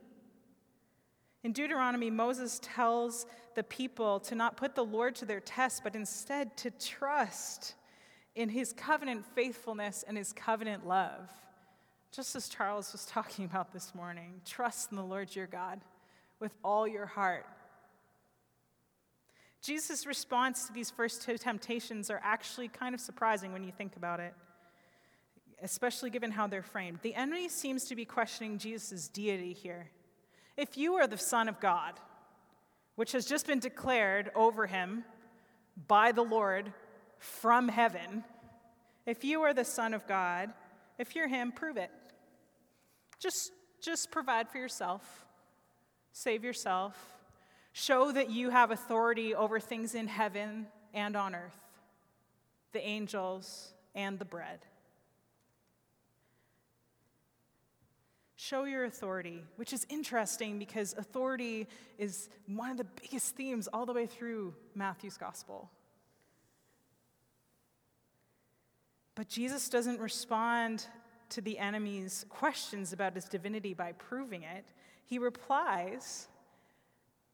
in 1.46 1.52
Deuteronomy, 1.52 2.10
Moses 2.10 2.58
tells 2.60 3.24
the 3.54 3.62
people 3.62 4.18
to 4.18 4.34
not 4.34 4.56
put 4.56 4.74
the 4.74 4.84
Lord 4.84 5.14
to 5.14 5.24
their 5.24 5.38
test, 5.38 5.84
but 5.84 5.94
instead 5.94 6.56
to 6.56 6.72
trust 6.72 7.76
in 8.34 8.48
his 8.48 8.72
covenant 8.72 9.24
faithfulness 9.24 10.04
and 10.08 10.18
his 10.18 10.32
covenant 10.32 10.88
love. 10.88 11.30
Just 12.10 12.34
as 12.34 12.48
Charles 12.48 12.90
was 12.90 13.06
talking 13.10 13.44
about 13.44 13.72
this 13.72 13.94
morning, 13.94 14.40
trust 14.44 14.90
in 14.90 14.96
the 14.96 15.04
Lord 15.04 15.36
your 15.36 15.46
God 15.46 15.82
with 16.40 16.52
all 16.64 16.88
your 16.88 17.06
heart. 17.06 17.46
Jesus' 19.62 20.06
response 20.06 20.66
to 20.66 20.72
these 20.72 20.90
first 20.90 21.22
two 21.22 21.38
temptations 21.38 22.10
are 22.10 22.20
actually 22.22 22.68
kind 22.68 22.94
of 22.94 23.00
surprising 23.00 23.52
when 23.52 23.64
you 23.64 23.72
think 23.72 23.96
about 23.96 24.20
it, 24.20 24.34
especially 25.62 26.10
given 26.10 26.30
how 26.30 26.46
they're 26.46 26.62
framed. 26.62 27.00
The 27.02 27.14
enemy 27.14 27.48
seems 27.48 27.84
to 27.86 27.96
be 27.96 28.04
questioning 28.04 28.58
Jesus' 28.58 29.08
deity 29.08 29.52
here. 29.52 29.90
If 30.56 30.78
you 30.78 30.94
are 30.94 31.06
the 31.06 31.18
Son 31.18 31.48
of 31.48 31.60
God, 31.60 31.94
which 32.94 33.12
has 33.12 33.26
just 33.26 33.46
been 33.46 33.58
declared 33.58 34.30
over 34.34 34.66
him 34.66 35.04
by 35.88 36.12
the 36.12 36.22
Lord 36.22 36.72
from 37.18 37.68
heaven, 37.68 38.24
if 39.04 39.24
you 39.24 39.42
are 39.42 39.52
the 39.52 39.64
Son 39.64 39.94
of 39.94 40.06
God, 40.06 40.52
if 40.98 41.14
you're 41.14 41.28
him, 41.28 41.52
prove 41.52 41.76
it. 41.76 41.90
Just, 43.18 43.52
just 43.82 44.10
provide 44.10 44.48
for 44.48 44.58
yourself, 44.58 45.26
save 46.12 46.44
yourself, 46.44 47.15
show 47.76 48.10
that 48.10 48.30
you 48.30 48.48
have 48.48 48.70
authority 48.70 49.34
over 49.34 49.60
things 49.60 49.94
in 49.94 50.08
heaven 50.08 50.66
and 50.94 51.14
on 51.14 51.34
earth, 51.34 51.62
the 52.72 52.80
angels 52.80 53.74
and 53.94 54.18
the 54.18 54.24
bread. 54.24 54.60
Show 58.34 58.64
your 58.64 58.84
authority, 58.84 59.42
which 59.56 59.74
is 59.74 59.86
interesting 59.90 60.58
because 60.58 60.94
authority 60.96 61.68
is 61.98 62.30
one 62.46 62.70
of 62.70 62.78
the 62.78 62.86
biggest 63.02 63.36
themes 63.36 63.68
all 63.70 63.84
the 63.84 63.92
way 63.92 64.06
through 64.06 64.54
Matthew's 64.74 65.18
gospel. 65.18 65.70
But 69.14 69.28
Jesus 69.28 69.68
doesn't 69.68 70.00
respond 70.00 70.86
to 71.28 71.42
the 71.42 71.58
enemy's 71.58 72.24
questions 72.30 72.94
about 72.94 73.14
his 73.14 73.26
divinity 73.26 73.74
by 73.74 73.92
proving 73.92 74.44
it. 74.44 74.64
He 75.04 75.18
replies 75.18 76.28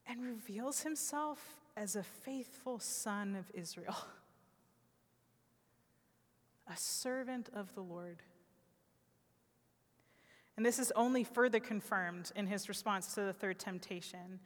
and 0.07 0.23
reveals 0.23 0.83
himself 0.83 1.61
as 1.77 1.97
a 1.97 2.03
faithful 2.03 2.79
son 2.79 3.37
of 3.37 3.51
Israel, 3.55 3.97
a 6.67 6.77
servant 6.77 7.49
of 7.55 7.75
the 7.75 7.81
Lord. 7.81 8.23
And 10.57 10.67
this 10.67 10.79
is 10.79 10.93
only 10.95 11.25
further 11.25 11.61
confirmed 11.61 12.31
in 12.37 12.47
his 12.47 12.69
response 12.69 13.15
to 13.15 13.23
the 13.23 13.33
third 13.33 13.59
temptation. 13.59 14.39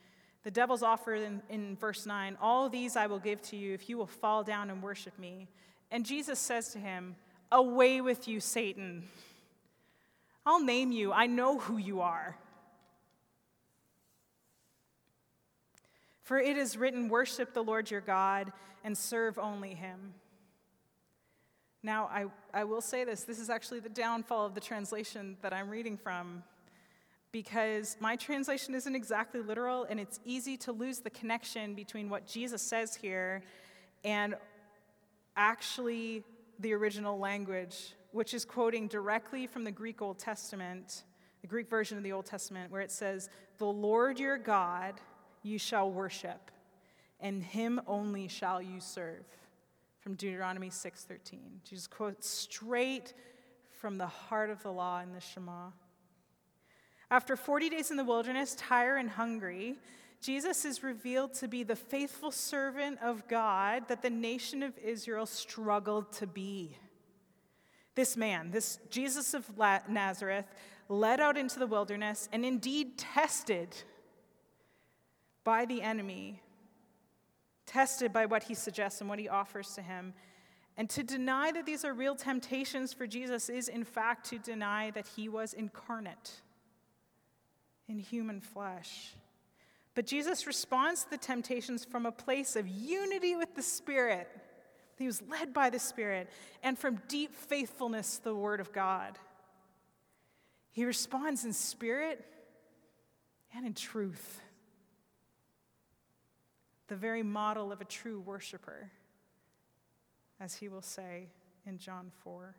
The 0.44 0.50
devil's 0.50 0.84
offer 0.84 1.14
in, 1.14 1.42
in 1.48 1.76
verse 1.76 2.06
9 2.06 2.38
All 2.40 2.68
these 2.68 2.96
I 2.96 3.08
will 3.08 3.18
give 3.18 3.42
to 3.42 3.56
you 3.56 3.74
if 3.74 3.88
you 3.88 3.98
will 3.98 4.06
fall 4.06 4.44
down 4.44 4.70
and 4.70 4.82
worship 4.82 5.18
me. 5.18 5.48
And 5.90 6.06
Jesus 6.06 6.38
says 6.38 6.68
to 6.68 6.78
him, 6.78 7.16
Away 7.50 8.00
with 8.00 8.28
you, 8.28 8.40
Satan. 8.40 9.08
I'll 10.44 10.62
name 10.62 10.92
you, 10.92 11.12
I 11.12 11.26
know 11.26 11.58
who 11.58 11.76
you 11.76 12.00
are. 12.00 12.36
For 16.26 16.40
it 16.40 16.56
is 16.56 16.76
written, 16.76 17.08
Worship 17.08 17.54
the 17.54 17.62
Lord 17.62 17.88
your 17.88 18.00
God 18.00 18.52
and 18.82 18.98
serve 18.98 19.38
only 19.38 19.74
him. 19.74 20.12
Now, 21.84 22.10
I, 22.12 22.24
I 22.52 22.64
will 22.64 22.80
say 22.80 23.04
this 23.04 23.22
this 23.22 23.38
is 23.38 23.48
actually 23.48 23.78
the 23.78 23.88
downfall 23.88 24.44
of 24.44 24.52
the 24.52 24.60
translation 24.60 25.36
that 25.42 25.52
I'm 25.52 25.70
reading 25.70 25.96
from, 25.96 26.42
because 27.30 27.96
my 28.00 28.16
translation 28.16 28.74
isn't 28.74 28.96
exactly 28.96 29.40
literal 29.40 29.86
and 29.88 30.00
it's 30.00 30.18
easy 30.24 30.56
to 30.56 30.72
lose 30.72 30.98
the 30.98 31.10
connection 31.10 31.74
between 31.74 32.10
what 32.10 32.26
Jesus 32.26 32.60
says 32.60 32.96
here 32.96 33.44
and 34.02 34.34
actually 35.36 36.24
the 36.58 36.72
original 36.72 37.20
language, 37.20 37.94
which 38.10 38.34
is 38.34 38.44
quoting 38.44 38.88
directly 38.88 39.46
from 39.46 39.62
the 39.62 39.70
Greek 39.70 40.02
Old 40.02 40.18
Testament, 40.18 41.04
the 41.42 41.46
Greek 41.46 41.68
version 41.68 41.96
of 41.96 42.02
the 42.02 42.10
Old 42.10 42.26
Testament, 42.26 42.72
where 42.72 42.82
it 42.82 42.90
says, 42.90 43.30
The 43.58 43.66
Lord 43.66 44.18
your 44.18 44.38
God 44.38 45.00
you 45.46 45.58
shall 45.58 45.90
worship, 45.90 46.50
and 47.20 47.42
him 47.42 47.80
only 47.86 48.28
shall 48.28 48.60
you 48.60 48.80
serve. 48.80 49.24
From 50.00 50.14
Deuteronomy 50.14 50.70
6:13. 50.70 51.60
Jesus 51.64 51.86
quotes 51.86 52.28
straight 52.28 53.14
from 53.70 53.98
the 53.98 54.06
heart 54.06 54.50
of 54.50 54.62
the 54.62 54.72
law 54.72 55.00
in 55.00 55.12
the 55.12 55.20
Shema. 55.20 55.70
After 57.10 57.36
40 57.36 57.70
days 57.70 57.90
in 57.90 57.96
the 57.96 58.04
wilderness, 58.04 58.54
tired 58.56 58.98
and 58.98 59.10
hungry, 59.10 59.78
Jesus 60.20 60.64
is 60.64 60.82
revealed 60.82 61.34
to 61.34 61.48
be 61.48 61.62
the 61.62 61.76
faithful 61.76 62.30
servant 62.32 62.98
of 63.00 63.28
God 63.28 63.88
that 63.88 64.02
the 64.02 64.10
nation 64.10 64.62
of 64.62 64.76
Israel 64.78 65.26
struggled 65.26 66.12
to 66.14 66.26
be. 66.26 66.76
This 67.94 68.16
man, 68.16 68.50
this 68.50 68.78
Jesus 68.90 69.34
of 69.34 69.56
Nazareth, 69.88 70.46
led 70.88 71.20
out 71.20 71.36
into 71.36 71.58
the 71.58 71.66
wilderness 71.66 72.28
and 72.32 72.44
indeed 72.44 72.98
tested 72.98 73.76
by 75.46 75.64
the 75.64 75.80
enemy, 75.80 76.42
tested 77.66 78.12
by 78.12 78.26
what 78.26 78.42
he 78.42 78.54
suggests 78.54 79.00
and 79.00 79.08
what 79.08 79.20
he 79.20 79.28
offers 79.28 79.74
to 79.74 79.80
him. 79.80 80.12
And 80.76 80.90
to 80.90 81.04
deny 81.04 81.52
that 81.52 81.64
these 81.64 81.84
are 81.84 81.94
real 81.94 82.16
temptations 82.16 82.92
for 82.92 83.06
Jesus 83.06 83.48
is, 83.48 83.68
in 83.68 83.84
fact, 83.84 84.28
to 84.30 84.38
deny 84.38 84.90
that 84.90 85.06
he 85.06 85.28
was 85.28 85.54
incarnate 85.54 86.42
in 87.88 88.00
human 88.00 88.40
flesh. 88.40 89.14
But 89.94 90.06
Jesus 90.06 90.48
responds 90.48 91.04
to 91.04 91.10
the 91.10 91.16
temptations 91.16 91.84
from 91.84 92.06
a 92.06 92.12
place 92.12 92.56
of 92.56 92.66
unity 92.66 93.36
with 93.36 93.54
the 93.54 93.62
Spirit. 93.62 94.28
He 94.98 95.06
was 95.06 95.22
led 95.22 95.54
by 95.54 95.70
the 95.70 95.78
Spirit 95.78 96.28
and 96.64 96.76
from 96.76 97.00
deep 97.06 97.32
faithfulness 97.34 98.18
to 98.18 98.24
the 98.24 98.34
Word 98.34 98.58
of 98.58 98.72
God. 98.72 99.16
He 100.72 100.84
responds 100.84 101.44
in 101.44 101.52
spirit 101.52 102.22
and 103.54 103.64
in 103.64 103.72
truth. 103.72 104.42
The 106.88 106.96
very 106.96 107.22
model 107.22 107.72
of 107.72 107.80
a 107.80 107.84
true 107.84 108.20
worshiper, 108.20 108.90
as 110.40 110.54
he 110.54 110.68
will 110.68 110.82
say 110.82 111.28
in 111.66 111.78
John 111.78 112.12
4. 112.22 112.54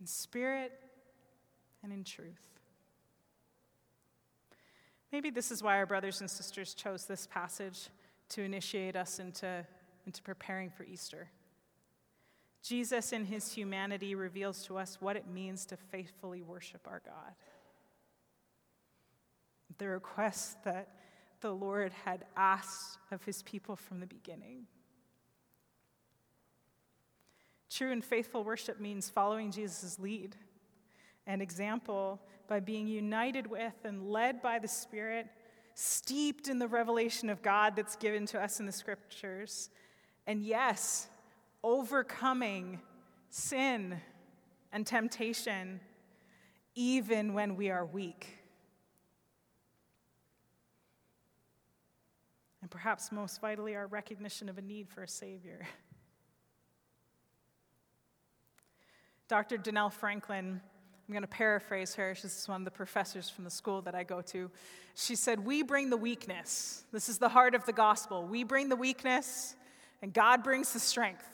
In 0.00 0.06
spirit 0.06 0.72
and 1.82 1.92
in 1.92 2.04
truth. 2.04 2.60
Maybe 5.12 5.30
this 5.30 5.50
is 5.50 5.62
why 5.62 5.76
our 5.76 5.86
brothers 5.86 6.20
and 6.20 6.30
sisters 6.30 6.74
chose 6.74 7.04
this 7.04 7.26
passage 7.26 7.88
to 8.30 8.42
initiate 8.42 8.96
us 8.96 9.18
into, 9.18 9.66
into 10.06 10.22
preparing 10.22 10.70
for 10.70 10.84
Easter. 10.84 11.28
Jesus, 12.62 13.12
in 13.12 13.24
his 13.24 13.52
humanity, 13.52 14.14
reveals 14.14 14.64
to 14.66 14.76
us 14.76 14.98
what 15.00 15.16
it 15.16 15.26
means 15.26 15.64
to 15.66 15.76
faithfully 15.76 16.42
worship 16.42 16.86
our 16.86 17.02
God. 17.04 17.34
The 19.78 19.88
request 19.88 20.62
that 20.64 20.88
the 21.40 21.52
Lord 21.52 21.92
had 22.04 22.24
asked 22.36 22.98
of 23.10 23.24
his 23.24 23.42
people 23.42 23.76
from 23.76 24.00
the 24.00 24.06
beginning. 24.06 24.66
True 27.70 27.92
and 27.92 28.04
faithful 28.04 28.44
worship 28.44 28.80
means 28.80 29.08
following 29.08 29.50
Jesus' 29.50 29.98
lead 29.98 30.36
and 31.26 31.40
example 31.40 32.20
by 32.48 32.58
being 32.58 32.88
united 32.88 33.46
with 33.46 33.74
and 33.84 34.10
led 34.10 34.42
by 34.42 34.58
the 34.58 34.68
Spirit, 34.68 35.28
steeped 35.74 36.48
in 36.48 36.58
the 36.58 36.66
revelation 36.66 37.30
of 37.30 37.42
God 37.42 37.76
that's 37.76 37.94
given 37.94 38.26
to 38.26 38.42
us 38.42 38.58
in 38.58 38.66
the 38.66 38.72
scriptures. 38.72 39.70
And 40.26 40.42
yes, 40.42 41.08
overcoming 41.62 42.80
sin 43.28 44.00
and 44.72 44.84
temptation, 44.84 45.80
even 46.74 47.34
when 47.34 47.54
we 47.54 47.70
are 47.70 47.86
weak. 47.86 48.39
And 52.70 52.78
perhaps 52.78 53.10
most 53.10 53.40
vitally, 53.40 53.74
our 53.74 53.88
recognition 53.88 54.48
of 54.48 54.56
a 54.56 54.62
need 54.62 54.88
for 54.88 55.02
a 55.02 55.08
Savior. 55.08 55.66
Dr. 59.28 59.58
Donelle 59.58 59.92
Franklin 59.92 60.60
I'm 61.08 61.12
going 61.12 61.22
to 61.22 61.26
paraphrase 61.26 61.96
her. 61.96 62.14
She's 62.14 62.46
one 62.46 62.60
of 62.60 62.64
the 62.64 62.70
professors 62.70 63.28
from 63.28 63.42
the 63.42 63.50
school 63.50 63.82
that 63.82 63.96
I 63.96 64.04
go 64.04 64.20
to. 64.20 64.48
She 64.94 65.16
said, 65.16 65.44
We 65.44 65.64
bring 65.64 65.90
the 65.90 65.96
weakness. 65.96 66.84
This 66.92 67.08
is 67.08 67.18
the 67.18 67.28
heart 67.28 67.56
of 67.56 67.64
the 67.66 67.72
gospel. 67.72 68.24
We 68.24 68.44
bring 68.44 68.68
the 68.68 68.76
weakness, 68.76 69.56
and 70.02 70.14
God 70.14 70.44
brings 70.44 70.72
the 70.72 70.78
strength. 70.78 71.26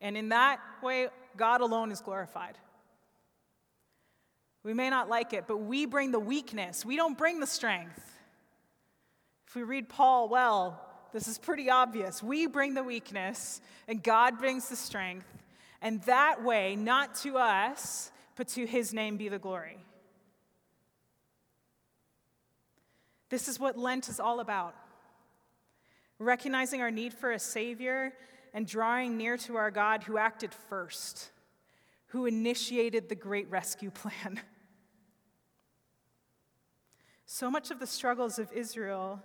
And 0.00 0.16
in 0.16 0.28
that 0.28 0.60
way, 0.84 1.08
God 1.36 1.62
alone 1.62 1.90
is 1.90 2.00
glorified. 2.00 2.56
We 4.62 4.72
may 4.72 4.88
not 4.88 5.08
like 5.08 5.32
it, 5.32 5.48
but 5.48 5.56
we 5.56 5.84
bring 5.84 6.12
the 6.12 6.20
weakness. 6.20 6.84
We 6.84 6.94
don't 6.94 7.18
bring 7.18 7.40
the 7.40 7.46
strength. 7.48 8.17
If 9.48 9.54
we 9.54 9.62
read 9.62 9.88
Paul 9.88 10.28
well, 10.28 10.78
this 11.14 11.26
is 11.26 11.38
pretty 11.38 11.70
obvious. 11.70 12.22
We 12.22 12.46
bring 12.46 12.74
the 12.74 12.82
weakness, 12.82 13.62
and 13.88 14.02
God 14.02 14.38
brings 14.38 14.68
the 14.68 14.76
strength. 14.76 15.26
And 15.80 16.02
that 16.02 16.44
way, 16.44 16.76
not 16.76 17.14
to 17.22 17.38
us, 17.38 18.12
but 18.36 18.48
to 18.48 18.66
his 18.66 18.92
name 18.92 19.16
be 19.16 19.30
the 19.30 19.38
glory. 19.38 19.78
This 23.30 23.48
is 23.48 23.58
what 23.58 23.78
Lent 23.78 24.10
is 24.10 24.20
all 24.20 24.40
about 24.40 24.74
recognizing 26.18 26.82
our 26.82 26.90
need 26.90 27.14
for 27.14 27.30
a 27.30 27.38
Savior 27.38 28.12
and 28.52 28.66
drawing 28.66 29.16
near 29.16 29.36
to 29.36 29.56
our 29.56 29.70
God 29.70 30.02
who 30.02 30.18
acted 30.18 30.52
first, 30.68 31.30
who 32.08 32.26
initiated 32.26 33.08
the 33.08 33.14
great 33.14 33.48
rescue 33.50 33.90
plan. 33.90 34.40
So 37.30 37.50
much 37.50 37.70
of 37.70 37.78
the 37.78 37.86
struggles 37.86 38.38
of 38.38 38.50
Israel 38.54 39.22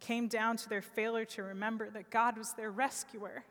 came 0.00 0.28
down 0.28 0.56
to 0.58 0.68
their 0.68 0.82
failure 0.82 1.24
to 1.24 1.42
remember 1.42 1.90
that 1.90 2.10
God 2.10 2.38
was 2.38 2.52
their 2.52 2.70
rescuer. 2.70 3.44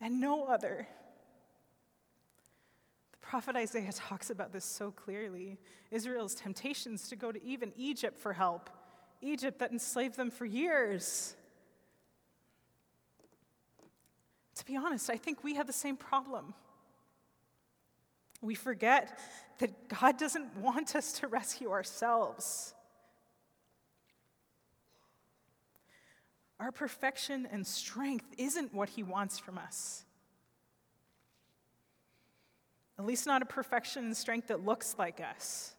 and 0.00 0.20
no 0.20 0.44
other. 0.44 0.88
The 3.12 3.18
prophet 3.18 3.56
Isaiah 3.56 3.92
talks 3.92 4.30
about 4.30 4.52
this 4.52 4.64
so 4.64 4.90
clearly. 4.90 5.58
Israel's 5.90 6.34
temptations 6.34 7.08
to 7.08 7.16
go 7.16 7.30
to 7.30 7.42
even 7.44 7.72
Egypt 7.76 8.18
for 8.18 8.32
help, 8.32 8.70
Egypt 9.20 9.58
that 9.58 9.72
enslaved 9.72 10.16
them 10.16 10.30
for 10.30 10.46
years. 10.46 11.34
To 14.56 14.64
be 14.64 14.76
honest, 14.76 15.10
I 15.10 15.16
think 15.16 15.44
we 15.44 15.54
have 15.54 15.66
the 15.66 15.72
same 15.72 15.96
problem. 15.96 16.54
We 18.42 18.54
forget 18.54 19.18
that 19.58 19.88
God 19.88 20.18
doesn't 20.18 20.56
want 20.56 20.96
us 20.96 21.12
to 21.20 21.28
rescue 21.28 21.70
ourselves. 21.70 22.74
Our 26.58 26.72
perfection 26.72 27.48
and 27.50 27.66
strength 27.66 28.26
isn't 28.36 28.74
what 28.74 28.90
He 28.90 29.02
wants 29.02 29.38
from 29.38 29.58
us. 29.58 30.04
At 32.98 33.06
least, 33.06 33.26
not 33.26 33.40
a 33.40 33.46
perfection 33.46 34.04
and 34.04 34.16
strength 34.16 34.48
that 34.48 34.64
looks 34.64 34.96
like 34.98 35.20
us. 35.20 35.74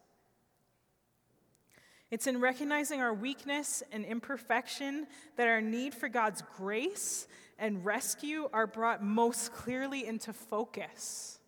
It's 2.10 2.26
in 2.26 2.40
recognizing 2.40 3.00
our 3.00 3.14
weakness 3.14 3.82
and 3.92 4.04
imperfection 4.04 5.06
that 5.36 5.48
our 5.48 5.60
need 5.60 5.94
for 5.94 6.08
God's 6.08 6.42
grace 6.56 7.26
and 7.58 7.84
rescue 7.84 8.50
are 8.52 8.66
brought 8.66 9.02
most 9.02 9.52
clearly 9.52 10.04
into 10.04 10.32
focus. 10.32 11.38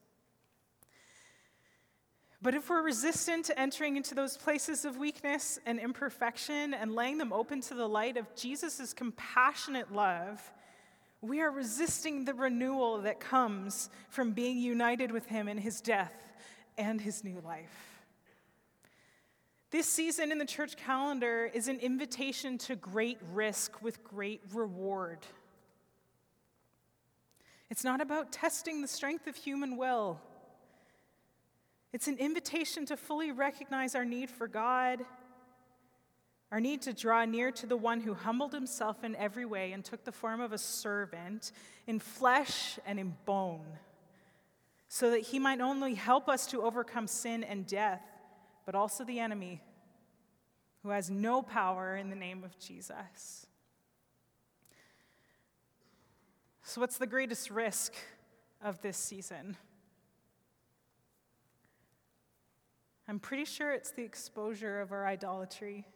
But 2.44 2.54
if 2.54 2.68
we're 2.68 2.82
resistant 2.82 3.46
to 3.46 3.58
entering 3.58 3.96
into 3.96 4.14
those 4.14 4.36
places 4.36 4.84
of 4.84 4.98
weakness 4.98 5.58
and 5.64 5.80
imperfection 5.80 6.74
and 6.74 6.94
laying 6.94 7.16
them 7.16 7.32
open 7.32 7.62
to 7.62 7.74
the 7.74 7.88
light 7.88 8.18
of 8.18 8.36
Jesus' 8.36 8.92
compassionate 8.92 9.90
love, 9.90 10.52
we 11.22 11.40
are 11.40 11.50
resisting 11.50 12.26
the 12.26 12.34
renewal 12.34 13.00
that 13.00 13.18
comes 13.18 13.88
from 14.10 14.32
being 14.32 14.58
united 14.58 15.10
with 15.10 15.24
Him 15.24 15.48
in 15.48 15.56
His 15.56 15.80
death 15.80 16.12
and 16.76 17.00
His 17.00 17.24
new 17.24 17.40
life. 17.42 18.02
This 19.70 19.86
season 19.86 20.30
in 20.30 20.36
the 20.36 20.44
church 20.44 20.76
calendar 20.76 21.50
is 21.54 21.68
an 21.68 21.78
invitation 21.78 22.58
to 22.58 22.76
great 22.76 23.16
risk 23.32 23.80
with 23.80 24.04
great 24.04 24.42
reward. 24.52 25.20
It's 27.70 27.84
not 27.84 28.02
about 28.02 28.32
testing 28.32 28.82
the 28.82 28.88
strength 28.88 29.26
of 29.26 29.34
human 29.34 29.78
will. 29.78 30.20
It's 31.94 32.08
an 32.08 32.18
invitation 32.18 32.86
to 32.86 32.96
fully 32.96 33.30
recognize 33.30 33.94
our 33.94 34.04
need 34.04 34.28
for 34.28 34.48
God, 34.48 34.98
our 36.50 36.58
need 36.58 36.82
to 36.82 36.92
draw 36.92 37.24
near 37.24 37.52
to 37.52 37.66
the 37.66 37.76
one 37.76 38.00
who 38.00 38.14
humbled 38.14 38.52
himself 38.52 39.04
in 39.04 39.14
every 39.14 39.44
way 39.44 39.70
and 39.70 39.84
took 39.84 40.02
the 40.02 40.10
form 40.10 40.40
of 40.40 40.52
a 40.52 40.58
servant 40.58 41.52
in 41.86 42.00
flesh 42.00 42.80
and 42.84 42.98
in 42.98 43.14
bone, 43.26 43.78
so 44.88 45.12
that 45.12 45.20
he 45.20 45.38
might 45.38 45.60
only 45.60 45.94
help 45.94 46.28
us 46.28 46.48
to 46.48 46.62
overcome 46.62 47.06
sin 47.06 47.44
and 47.44 47.64
death, 47.64 48.02
but 48.66 48.74
also 48.74 49.04
the 49.04 49.20
enemy, 49.20 49.62
who 50.82 50.88
has 50.88 51.10
no 51.10 51.42
power 51.42 51.94
in 51.94 52.10
the 52.10 52.16
name 52.16 52.42
of 52.42 52.58
Jesus. 52.58 53.46
So, 56.64 56.80
what's 56.80 56.98
the 56.98 57.06
greatest 57.06 57.52
risk 57.52 57.94
of 58.60 58.82
this 58.82 58.96
season? 58.96 59.56
I'm 63.06 63.18
pretty 63.18 63.44
sure 63.44 63.72
it's 63.72 63.90
the 63.90 64.02
exposure 64.02 64.80
of 64.80 64.92
our 64.92 65.06
idolatry. 65.06 65.86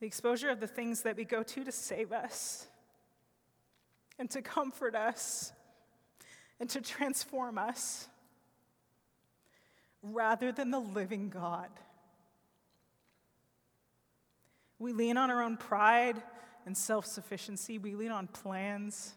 the 0.00 0.06
exposure 0.06 0.48
of 0.48 0.60
the 0.60 0.66
things 0.66 1.02
that 1.02 1.16
we 1.16 1.24
go 1.24 1.42
to 1.42 1.62
to 1.62 1.70
save 1.70 2.10
us 2.10 2.66
and 4.18 4.30
to 4.30 4.40
comfort 4.42 4.94
us 4.94 5.52
and 6.58 6.68
to 6.70 6.80
transform 6.80 7.58
us 7.58 8.08
rather 10.02 10.50
than 10.50 10.70
the 10.70 10.80
living 10.80 11.28
God. 11.28 11.68
We 14.78 14.92
lean 14.92 15.18
on 15.18 15.30
our 15.30 15.42
own 15.42 15.58
pride 15.58 16.22
and 16.64 16.76
self 16.76 17.04
sufficiency, 17.04 17.78
we 17.78 17.94
lean 17.94 18.10
on 18.10 18.26
plans. 18.26 19.14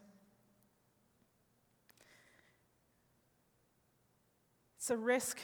It's 4.84 4.90
a 4.90 4.96
risk 4.98 5.38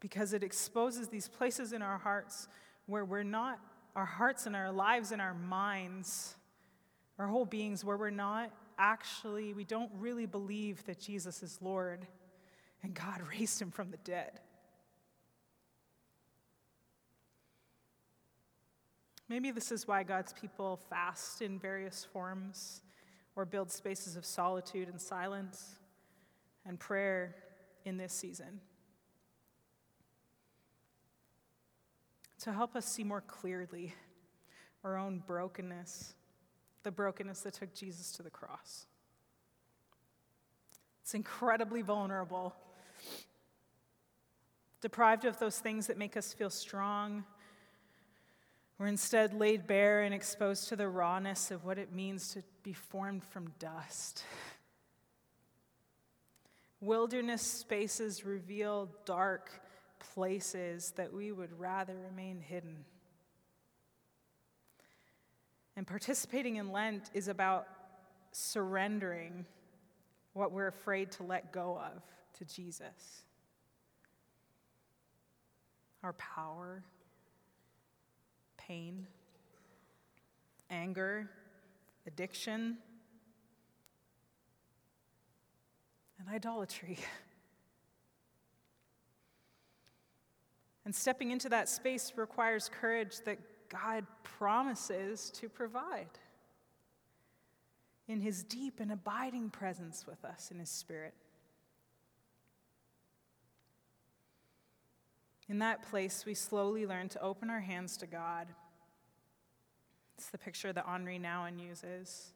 because 0.00 0.32
it 0.32 0.42
exposes 0.42 1.06
these 1.06 1.28
places 1.28 1.72
in 1.72 1.82
our 1.82 1.98
hearts 1.98 2.48
where 2.86 3.04
we're 3.04 3.22
not 3.22 3.60
our 3.94 4.04
hearts 4.04 4.44
and 4.46 4.56
our 4.56 4.72
lives 4.72 5.12
and 5.12 5.22
our 5.22 5.34
minds, 5.34 6.34
our 7.16 7.28
whole 7.28 7.44
beings, 7.44 7.84
where 7.84 7.96
we're 7.96 8.10
not 8.10 8.50
actually, 8.76 9.54
we 9.54 9.62
don't 9.62 9.92
really 10.00 10.26
believe 10.26 10.84
that 10.86 10.98
Jesus 10.98 11.44
is 11.44 11.60
Lord 11.62 12.08
and 12.82 12.92
God 12.92 13.22
raised 13.30 13.62
him 13.62 13.70
from 13.70 13.92
the 13.92 13.98
dead. 13.98 14.40
Maybe 19.28 19.52
this 19.52 19.70
is 19.70 19.86
why 19.86 20.02
God's 20.02 20.32
people 20.32 20.80
fast 20.90 21.40
in 21.40 21.60
various 21.60 22.04
forms 22.12 22.82
or 23.36 23.44
build 23.44 23.70
spaces 23.70 24.16
of 24.16 24.24
solitude 24.26 24.88
and 24.88 25.00
silence 25.00 25.76
and 26.66 26.80
prayer 26.80 27.36
in 27.86 27.96
this 27.96 28.12
season. 28.12 28.60
to 32.46 32.52
help 32.52 32.76
us 32.76 32.86
see 32.86 33.02
more 33.02 33.22
clearly 33.22 33.92
our 34.84 34.96
own 34.96 35.20
brokenness, 35.26 36.14
the 36.84 36.92
brokenness 36.92 37.40
that 37.40 37.54
took 37.54 37.74
Jesus 37.74 38.12
to 38.12 38.22
the 38.22 38.30
cross. 38.30 38.86
It's 41.02 41.14
incredibly 41.14 41.82
vulnerable. 41.82 42.54
Deprived 44.80 45.24
of 45.24 45.40
those 45.40 45.58
things 45.58 45.88
that 45.88 45.98
make 45.98 46.16
us 46.16 46.32
feel 46.32 46.50
strong, 46.50 47.24
we're 48.78 48.86
instead 48.86 49.34
laid 49.34 49.66
bare 49.66 50.02
and 50.02 50.14
exposed 50.14 50.68
to 50.68 50.76
the 50.76 50.88
rawness 50.88 51.50
of 51.50 51.64
what 51.64 51.78
it 51.78 51.92
means 51.92 52.32
to 52.34 52.44
be 52.62 52.74
formed 52.74 53.24
from 53.24 53.50
dust. 53.58 54.22
Wilderness 56.86 57.42
spaces 57.42 58.24
reveal 58.24 58.88
dark 59.04 59.50
places 60.14 60.92
that 60.92 61.12
we 61.12 61.32
would 61.32 61.58
rather 61.58 61.96
remain 61.96 62.40
hidden. 62.40 62.84
And 65.74 65.84
participating 65.84 66.56
in 66.56 66.70
Lent 66.70 67.10
is 67.12 67.26
about 67.26 67.66
surrendering 68.30 69.46
what 70.32 70.52
we're 70.52 70.68
afraid 70.68 71.10
to 71.12 71.24
let 71.24 71.50
go 71.52 71.76
of 71.76 72.04
to 72.38 72.44
Jesus. 72.44 73.24
Our 76.04 76.12
power, 76.12 76.84
pain, 78.56 79.08
anger, 80.70 81.28
addiction, 82.06 82.78
and 86.18 86.28
idolatry. 86.28 86.98
And 90.84 90.94
stepping 90.94 91.32
into 91.32 91.48
that 91.48 91.68
space 91.68 92.12
requires 92.16 92.70
courage 92.80 93.16
that 93.24 93.38
God 93.68 94.06
promises 94.22 95.30
to 95.30 95.48
provide 95.48 96.06
in 98.06 98.20
his 98.20 98.44
deep 98.44 98.78
and 98.78 98.92
abiding 98.92 99.50
presence 99.50 100.06
with 100.06 100.24
us 100.24 100.50
in 100.52 100.60
his 100.60 100.70
spirit. 100.70 101.14
In 105.48 105.58
that 105.58 105.88
place, 105.90 106.24
we 106.24 106.34
slowly 106.34 106.86
learn 106.86 107.08
to 107.10 107.20
open 107.20 107.50
our 107.50 107.60
hands 107.60 107.96
to 107.98 108.06
God. 108.06 108.48
It's 110.16 110.30
the 110.30 110.38
picture 110.38 110.72
that 110.72 110.86
Henri 110.86 111.18
Nouwen 111.18 111.60
uses. 111.60 112.32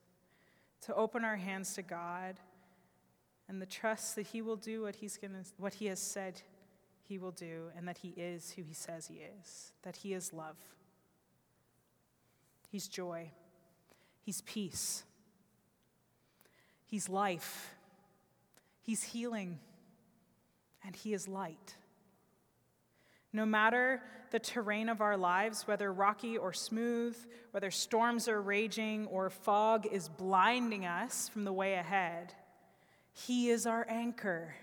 To 0.83 0.95
open 0.95 1.25
our 1.25 1.37
hands 1.37 1.75
to 1.75 1.83
God 1.83 2.41
and 3.51 3.61
the 3.61 3.67
trust 3.67 4.17
that 4.17 4.29
He 4.29 4.41
will 4.41 4.57
do 4.57 4.83
what, 4.83 4.97
he's 4.97 5.19
gonna, 5.19 5.43
what 5.59 5.75
He 5.75 5.87
has 5.87 6.01
said 6.01 6.41
he 7.11 7.19
will 7.19 7.33
do, 7.33 7.73
and 7.77 7.89
that 7.89 7.99
he 7.99 8.11
is 8.11 8.53
who 8.53 8.63
he 8.63 8.73
says 8.73 9.09
he 9.09 9.17
is, 9.17 9.73
that 9.83 9.97
he 9.97 10.15
is 10.15 10.33
love. 10.33 10.57
He's 12.71 12.87
joy. 12.87 13.33
He's 14.23 14.43
peace. 14.43 15.03
He's 16.87 17.09
life. 17.09 17.75
He's 18.81 19.03
healing. 19.03 19.59
And 20.87 20.95
he 20.95 21.13
is 21.13 21.27
light. 21.27 21.75
No 23.33 23.45
matter 23.45 24.01
the 24.31 24.39
terrain 24.39 24.89
of 24.89 25.01
our 25.01 25.17
lives, 25.17 25.67
whether 25.67 25.93
rocky 25.93 26.39
or 26.39 26.53
smooth, 26.53 27.17
whether 27.51 27.73
storms 27.73 28.29
are 28.29 28.41
raging 28.41 29.09
or 29.09 29.31
fog 29.31 29.85
is 29.91 30.09
blinding 30.09 30.87
us 30.87 31.29
from 31.29 31.43
the 31.43 31.53
way 31.53 31.75
ahead, 31.75 32.35
He 33.27 33.51
is 33.51 33.67
our 33.67 33.87
anchor. 33.89 34.55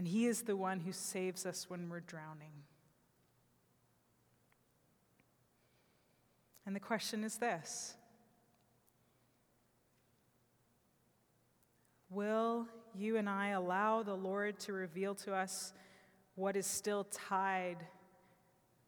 and 0.00 0.08
He 0.08 0.24
is 0.24 0.44
the 0.44 0.56
one 0.56 0.80
who 0.80 0.92
saves 0.92 1.44
us 1.44 1.68
when 1.68 1.90
we're 1.90 2.00
drowning. 2.00 2.64
And 6.64 6.74
the 6.74 6.80
question 6.80 7.22
is 7.22 7.36
this 7.36 7.96
Will 12.08 12.66
you 12.94 13.18
and 13.18 13.28
I 13.28 13.48
allow 13.48 14.02
the 14.02 14.14
Lord 14.14 14.58
to 14.60 14.72
reveal 14.72 15.14
to 15.16 15.34
us 15.34 15.74
what 16.34 16.56
is 16.56 16.66
still 16.66 17.04
tied 17.04 17.84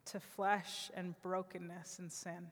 to 0.07 0.19
flesh 0.19 0.91
and 0.95 1.15
brokenness 1.21 1.99
and 1.99 2.11
sin? 2.11 2.47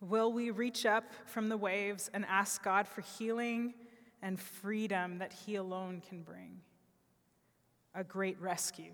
Will 0.00 0.32
we 0.32 0.50
reach 0.50 0.84
up 0.84 1.04
from 1.24 1.48
the 1.48 1.56
waves 1.56 2.10
and 2.12 2.24
ask 2.26 2.62
God 2.62 2.86
for 2.86 3.00
healing 3.00 3.74
and 4.22 4.40
freedom 4.40 5.18
that 5.18 5.32
He 5.32 5.56
alone 5.56 6.02
can 6.06 6.22
bring. 6.22 6.60
A 7.94 8.04
great 8.04 8.40
rescue. 8.40 8.92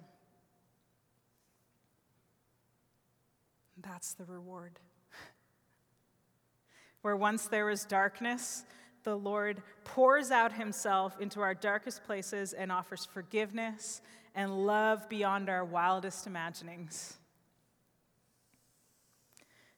That's 3.81 4.15
the 4.15 4.25
reward. 4.25 4.79
Where 7.03 7.17
once 7.17 7.47
there 7.47 7.67
was 7.67 7.85
darkness, 7.85 8.65
the 9.03 9.17
Lord 9.17 9.63
pours 9.85 10.31
out 10.31 10.53
Himself 10.53 11.21
into 11.21 11.41
our 11.41 11.55
darkest 11.55 12.05
places 12.05 12.53
and 12.53 12.71
offers 12.71 13.05
forgiveness 13.05 14.03
and 14.35 14.67
love 14.67 15.09
beyond 15.09 15.49
our 15.49 15.65
wildest 15.65 16.27
imaginings. 16.27 17.19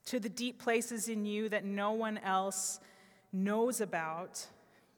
To 0.07 0.21
the 0.21 0.29
deep 0.29 0.63
places 0.63 1.09
in 1.09 1.25
you 1.25 1.49
that 1.49 1.65
no 1.65 1.93
one 1.93 2.19
else 2.19 2.81
knows 3.33 3.81
about, 3.81 4.47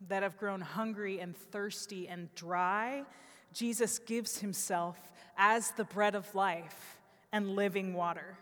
that 0.09 0.23
have 0.23 0.37
grown 0.37 0.61
hungry 0.61 1.21
and 1.21 1.37
thirsty 1.37 2.09
and 2.09 2.35
dry, 2.35 3.05
Jesus 3.53 3.99
gives 3.99 4.39
himself 4.39 4.99
as 5.37 5.71
the 5.73 5.85
bread 5.85 6.15
of 6.15 6.35
life 6.35 6.99
and 7.33 7.55
living 7.55 7.95
water. 7.95 8.37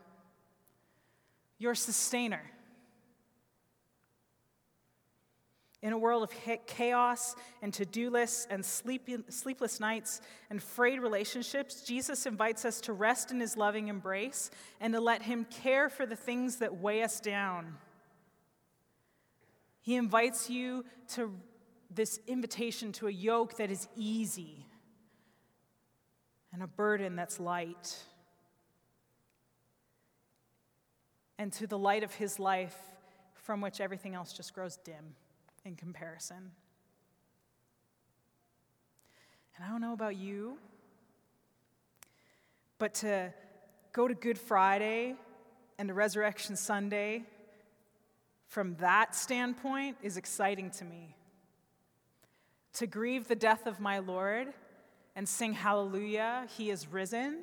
Your 1.59 1.75
sustainer. 1.75 2.43
In 5.85 5.93
a 5.93 5.99
world 5.99 6.23
of 6.23 6.31
chaos 6.67 7.37
and 7.61 7.71
to 7.75 7.85
do 7.85 8.09
lists 8.09 8.47
and 8.49 8.65
sleepless 8.65 9.81
nights 9.81 10.23
and 10.49 10.63
frayed 10.63 10.99
relationships, 10.99 11.83
Jesus 11.83 12.25
invites 12.25 12.65
us 12.65 12.81
to 12.81 12.95
rest 12.95 13.31
in 13.31 13.39
his 13.39 13.55
loving 13.55 13.89
embrace 13.89 14.51
and 14.81 14.95
to 14.95 15.01
let 15.01 15.21
him 15.21 15.45
care 15.45 15.91
for 15.91 16.07
the 16.07 16.17
things 16.17 16.57
that 16.57 16.79
weigh 16.79 17.03
us 17.03 17.21
down. 17.21 17.75
He 19.83 19.97
invites 19.97 20.49
you 20.49 20.87
to 21.17 21.31
this 21.91 22.19
invitation 22.27 22.91
to 22.93 23.09
a 23.09 23.13
yoke 23.13 23.59
that 23.59 23.71
is 23.71 23.87
easy 23.95 24.65
and 26.55 26.63
a 26.63 26.67
burden 26.67 27.15
that's 27.15 27.39
light. 27.39 27.99
And 31.39 31.53
to 31.53 31.67
the 31.67 31.77
light 31.77 32.05
of 32.05 32.15
his 32.15 32.39
life, 32.39 32.79
from 33.35 33.61
which 33.61 33.83
everything 33.83 34.15
else 34.15 34.33
just 34.33 34.55
grows 34.55 34.79
dim 34.79 35.15
in 35.65 35.77
comparison. 35.77 36.53
And 39.57 39.65
I 39.65 39.69
don't 39.69 39.81
know 39.81 39.93
about 39.93 40.17
you, 40.17 40.59
but 42.79 42.95
to 42.95 43.33
go 43.93 44.09
to 44.09 44.15
Good 44.15 44.39
Friday 44.39 45.15
and 45.79 45.89
to 45.89 45.95
Resurrection 45.95 46.57
Sunday 46.57 47.25
from 48.47 48.77
that 48.77 49.15
standpoint 49.15 49.97
is 50.03 50.17
exciting 50.17 50.71
to 50.71 50.85
me. 50.85 51.17
To 52.75 52.87
grieve 52.87 53.29
the 53.29 53.37
death 53.37 53.67
of 53.67 53.81
my 53.81 54.01
Lord 54.01 54.53
and 55.17 55.29
sing 55.29 55.53
hallelujah, 55.53 56.47
he 56.57 56.71
is 56.71 56.89
risen, 56.89 57.39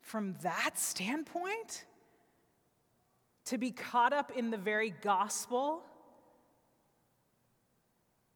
from 0.00 0.36
that 0.42 0.78
standpoint, 0.78 1.84
to 3.46 3.58
be 3.58 3.70
caught 3.70 4.12
up 4.12 4.30
in 4.36 4.50
the 4.50 4.58
very 4.58 4.90
gospel, 5.02 5.82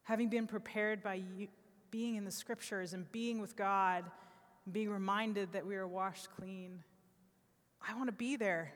having 0.03 0.29
been 0.29 0.47
prepared 0.47 1.01
by 1.01 1.15
you, 1.15 1.47
being 1.91 2.15
in 2.15 2.25
the 2.25 2.31
scriptures 2.31 2.93
and 2.93 3.11
being 3.11 3.39
with 3.39 3.55
God, 3.55 4.03
and 4.65 4.73
being 4.73 4.89
reminded 4.89 5.51
that 5.53 5.65
we 5.65 5.75
are 5.75 5.87
washed 5.87 6.27
clean. 6.35 6.83
I 7.87 7.95
want 7.95 8.07
to 8.07 8.13
be 8.13 8.35
there. 8.35 8.73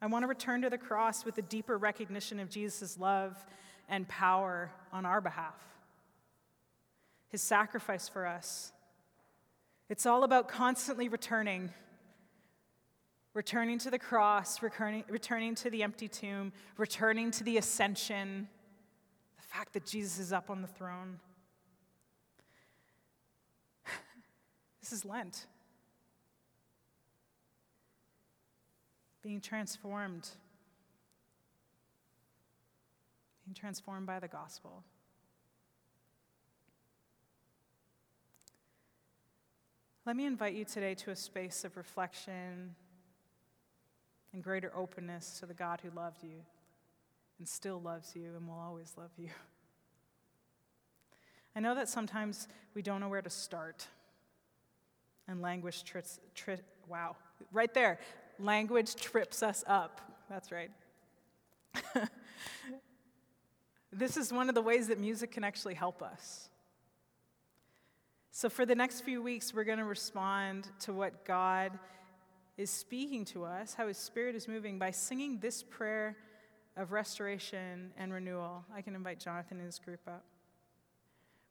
I 0.00 0.06
want 0.06 0.22
to 0.22 0.26
return 0.26 0.62
to 0.62 0.70
the 0.70 0.78
cross 0.78 1.24
with 1.24 1.38
a 1.38 1.42
deeper 1.42 1.78
recognition 1.78 2.40
of 2.40 2.50
Jesus' 2.50 2.98
love 2.98 3.44
and 3.88 4.08
power 4.08 4.70
on 4.92 5.06
our 5.06 5.20
behalf, 5.20 5.62
his 7.28 7.42
sacrifice 7.42 8.08
for 8.08 8.26
us. 8.26 8.72
It's 9.88 10.06
all 10.06 10.24
about 10.24 10.48
constantly 10.48 11.08
returning. 11.08 11.72
Returning 13.34 13.78
to 13.80 13.90
the 13.90 13.98
cross, 13.98 14.62
returning, 14.62 15.04
returning 15.08 15.54
to 15.56 15.68
the 15.68 15.82
empty 15.82 16.06
tomb, 16.06 16.52
returning 16.76 17.30
to 17.32 17.44
the 17.44 17.58
ascension, 17.58 18.48
fact 19.54 19.72
that 19.74 19.86
Jesus 19.86 20.18
is 20.18 20.32
up 20.32 20.50
on 20.50 20.62
the 20.62 20.66
throne. 20.66 21.20
this 24.80 24.92
is 24.92 25.04
Lent. 25.04 25.46
being 29.22 29.40
transformed, 29.40 30.28
being 33.46 33.54
transformed 33.54 34.06
by 34.06 34.18
the 34.18 34.28
gospel. 34.28 34.84
Let 40.04 40.16
me 40.16 40.26
invite 40.26 40.52
you 40.52 40.66
today 40.66 40.94
to 40.96 41.10
a 41.10 41.16
space 41.16 41.64
of 41.64 41.78
reflection 41.78 42.74
and 44.34 44.42
greater 44.42 44.70
openness 44.76 45.38
to 45.40 45.46
the 45.46 45.54
God 45.54 45.80
who 45.82 45.88
loved 45.98 46.22
you 46.22 46.42
and 47.38 47.48
still 47.48 47.80
loves 47.80 48.14
you 48.14 48.36
and 48.36 48.46
will 48.46 48.58
always 48.58 48.94
love 48.96 49.10
you. 49.16 49.30
I 51.56 51.60
know 51.60 51.74
that 51.74 51.88
sometimes 51.88 52.48
we 52.74 52.82
don't 52.82 53.00
know 53.00 53.08
where 53.08 53.22
to 53.22 53.30
start. 53.30 53.86
And 55.28 55.40
language, 55.40 55.84
trips, 55.84 56.18
tri- 56.34 56.58
wow, 56.88 57.16
right 57.52 57.72
there. 57.72 57.98
Language 58.38 58.96
trips 58.96 59.42
us 59.42 59.64
up. 59.66 60.00
That's 60.28 60.50
right. 60.50 60.70
this 63.92 64.16
is 64.16 64.32
one 64.32 64.48
of 64.48 64.54
the 64.54 64.62
ways 64.62 64.88
that 64.88 64.98
music 64.98 65.32
can 65.32 65.44
actually 65.44 65.74
help 65.74 66.02
us. 66.02 66.48
So, 68.32 68.48
for 68.48 68.66
the 68.66 68.74
next 68.74 69.02
few 69.02 69.22
weeks, 69.22 69.54
we're 69.54 69.64
going 69.64 69.78
to 69.78 69.84
respond 69.84 70.68
to 70.80 70.92
what 70.92 71.24
God 71.24 71.78
is 72.56 72.68
speaking 72.68 73.24
to 73.26 73.44
us, 73.44 73.74
how 73.74 73.86
His 73.86 73.96
Spirit 73.96 74.34
is 74.34 74.48
moving, 74.48 74.78
by 74.78 74.90
singing 74.90 75.38
this 75.38 75.62
prayer 75.62 76.16
of 76.76 76.92
restoration 76.92 77.92
and 77.96 78.12
renewal. 78.12 78.64
I 78.74 78.82
can 78.82 78.94
invite 78.94 79.20
Jonathan 79.20 79.58
and 79.58 79.66
his 79.66 79.78
group 79.78 80.00
up. 80.06 80.24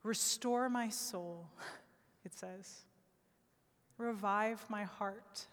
Restore 0.03 0.69
my 0.69 0.89
soul, 0.89 1.47
it 2.25 2.33
says. 2.33 2.81
Revive 3.97 4.63
my 4.69 4.83
heart. 4.83 5.45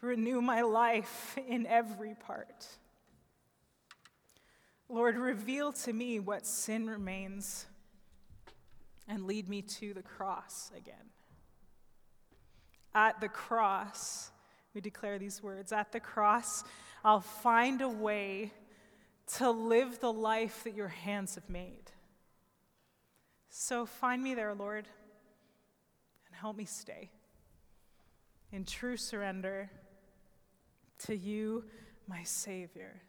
Renew 0.00 0.40
my 0.40 0.62
life 0.62 1.38
in 1.48 1.66
every 1.66 2.14
part. 2.14 2.66
Lord, 4.88 5.16
reveal 5.16 5.72
to 5.72 5.92
me 5.92 6.20
what 6.20 6.46
sin 6.46 6.88
remains 6.88 7.66
and 9.06 9.26
lead 9.26 9.48
me 9.48 9.62
to 9.62 9.94
the 9.94 10.02
cross 10.02 10.70
again. 10.76 10.94
At 12.94 13.20
the 13.20 13.28
cross, 13.28 14.30
we 14.74 14.80
declare 14.80 15.18
these 15.18 15.42
words 15.42 15.72
At 15.72 15.92
the 15.92 16.00
cross, 16.00 16.64
I'll 17.08 17.22
find 17.22 17.80
a 17.80 17.88
way 17.88 18.52
to 19.38 19.50
live 19.50 19.98
the 19.98 20.12
life 20.12 20.64
that 20.64 20.74
your 20.74 20.88
hands 20.88 21.36
have 21.36 21.48
made. 21.48 21.90
So 23.48 23.86
find 23.86 24.22
me 24.22 24.34
there, 24.34 24.54
Lord, 24.54 24.86
and 26.26 26.36
help 26.36 26.54
me 26.54 26.66
stay 26.66 27.08
in 28.52 28.66
true 28.66 28.98
surrender 28.98 29.70
to 31.06 31.16
you, 31.16 31.64
my 32.06 32.24
Savior. 32.24 33.00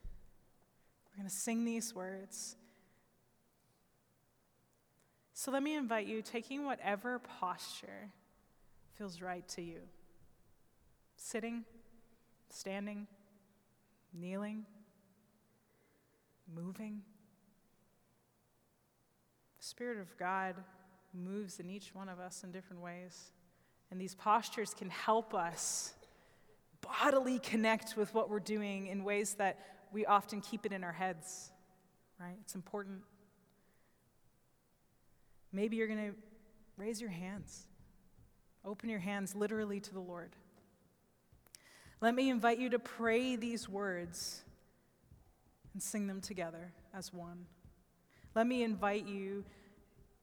We're 1.12 1.18
going 1.18 1.30
to 1.30 1.36
sing 1.36 1.66
these 1.66 1.94
words. 1.94 2.56
So 5.34 5.52
let 5.52 5.62
me 5.62 5.76
invite 5.76 6.08
you, 6.08 6.22
taking 6.22 6.64
whatever 6.64 7.20
posture 7.20 8.14
feels 8.98 9.22
right 9.22 9.46
to 9.50 9.62
you 9.62 9.82
sitting, 11.18 11.66
standing, 12.50 13.06
kneeling, 14.14 14.66
moving. 16.54 17.02
The 19.60 19.66
Spirit 19.66 20.00
of 20.00 20.16
God 20.18 20.56
moves 21.14 21.60
in 21.60 21.70
each 21.70 21.94
one 21.94 22.10
of 22.10 22.20
us 22.20 22.44
in 22.44 22.52
different 22.52 22.82
ways. 22.82 23.32
And 23.92 24.00
these 24.00 24.16
postures 24.16 24.74
can 24.74 24.90
help 24.90 25.34
us 25.34 25.94
bodily 26.82 27.40
connect 27.40 27.98
with 27.98 28.14
what 28.14 28.30
we're 28.30 28.40
doing 28.40 28.88
in 28.88 29.04
ways 29.04 29.36
that 29.36 29.60
we 29.92 30.06
often 30.06 30.42
keep 30.42 30.66
it 30.66 30.72
in 30.72 30.84
our 30.84 30.92
heads, 30.92 31.50
right? 32.20 32.38
It's 32.42 32.56
important. 32.56 33.02
Maybe 35.52 35.78
you're 35.78 35.88
going 35.88 36.12
to 36.12 36.16
raise 36.78 37.02
your 37.02 37.10
hands, 37.10 37.68
open 38.64 38.90
your 38.90 39.00
hands 39.00 39.36
literally 39.36 39.80
to 39.80 39.94
the 39.94 40.00
Lord. 40.00 40.36
Let 42.02 42.16
me 42.16 42.30
invite 42.30 42.60
you 42.60 42.70
to 42.70 42.80
pray 42.80 43.36
these 43.36 43.68
words 43.68 44.42
and 45.74 45.82
sing 45.84 46.08
them 46.08 46.22
together 46.22 46.72
as 46.94 47.14
one. 47.14 47.46
Let 48.36 48.48
me 48.48 48.64
invite 48.64 49.08
you 49.08 49.44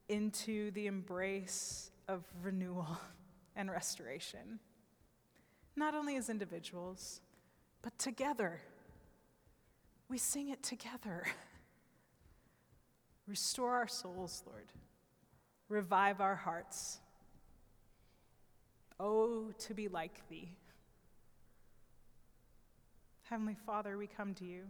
into 0.08 0.70
the 0.72 0.86
embrace 0.86 1.90
of 2.08 2.24
renewal 2.42 2.98
and 3.56 3.70
restoration 3.70 4.60
not 5.76 5.94
only 5.94 6.16
as 6.16 6.30
individuals, 6.30 7.20
but 7.82 7.96
together. 7.98 8.62
We 10.08 10.18
sing 10.18 10.48
it 10.48 10.62
together. 10.62 11.26
Restore 13.26 13.74
our 13.74 13.88
souls, 13.88 14.42
Lord. 14.46 14.72
Revive 15.68 16.20
our 16.20 16.36
hearts. 16.36 17.00
Oh, 18.98 19.52
to 19.58 19.74
be 19.74 19.88
like 19.88 20.26
thee. 20.28 20.56
Heavenly 23.28 23.56
Father, 23.66 23.98
we 23.98 24.06
come 24.06 24.34
to 24.34 24.44
you 24.44 24.60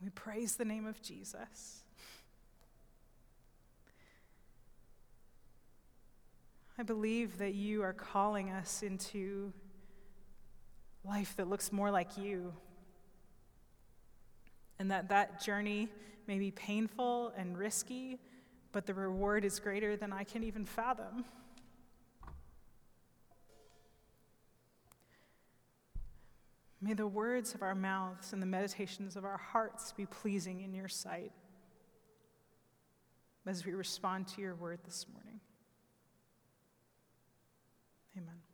and 0.00 0.02
we 0.02 0.10
praise 0.10 0.56
the 0.56 0.64
name 0.64 0.86
of 0.86 1.00
Jesus. 1.00 1.84
I 6.76 6.82
believe 6.82 7.38
that 7.38 7.54
you 7.54 7.82
are 7.82 7.92
calling 7.92 8.50
us 8.50 8.82
into 8.82 9.52
life 11.04 11.36
that 11.36 11.48
looks 11.48 11.70
more 11.70 11.92
like 11.92 12.18
you. 12.18 12.52
And 14.80 14.90
that 14.90 15.08
that 15.10 15.40
journey 15.40 15.88
may 16.26 16.40
be 16.40 16.50
painful 16.50 17.32
and 17.36 17.56
risky, 17.56 18.18
but 18.72 18.84
the 18.84 18.94
reward 18.94 19.44
is 19.44 19.60
greater 19.60 19.96
than 19.96 20.12
I 20.12 20.24
can 20.24 20.42
even 20.42 20.64
fathom. 20.64 21.24
May 26.80 26.94
the 26.94 27.06
words 27.06 27.54
of 27.54 27.62
our 27.62 27.74
mouths 27.74 28.32
and 28.32 28.40
the 28.40 28.46
meditations 28.46 29.16
of 29.16 29.24
our 29.24 29.36
hearts 29.36 29.92
be 29.92 30.06
pleasing 30.06 30.60
in 30.60 30.72
your 30.72 30.88
sight 30.88 31.32
as 33.46 33.64
we 33.64 33.72
respond 33.72 34.28
to 34.28 34.40
your 34.40 34.54
word 34.54 34.78
this 34.84 35.06
morning. 35.12 35.40
Amen. 38.16 38.47